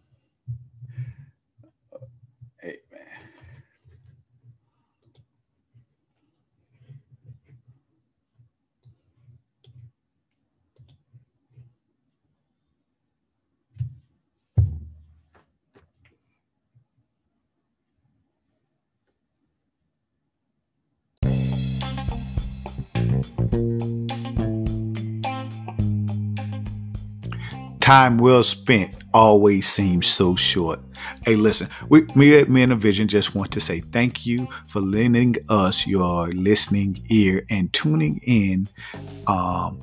[27.80, 30.80] Time well spent always seems so short.
[31.24, 34.80] Hey, listen, we, me at Men of Vision just want to say thank you for
[34.80, 38.68] lending us your listening ear and tuning in
[39.26, 39.80] um,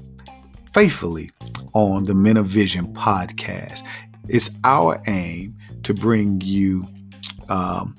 [0.74, 1.32] faithfully
[1.74, 3.84] on the Men of Vision podcast.
[4.28, 6.88] It's our aim to bring you
[7.50, 7.96] um,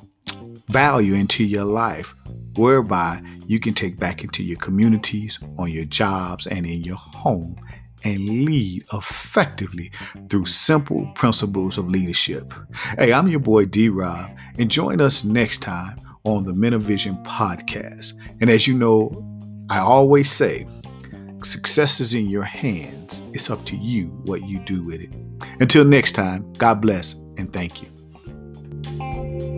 [0.71, 2.15] value into your life
[2.57, 7.57] whereby you can take back into your communities, on your jobs, and in your home
[8.05, 9.91] and lead effectively
[10.29, 12.53] through simple principles of leadership.
[12.99, 16.83] Hey, I'm your boy D Rob, and join us next time on the Men of
[16.83, 18.15] Vision podcast.
[18.41, 19.27] And as you know,
[19.69, 20.67] I always say,
[21.43, 23.23] success is in your hands.
[23.33, 25.13] It's up to you what you do with it.
[25.61, 29.50] Until next time, God bless and thank you.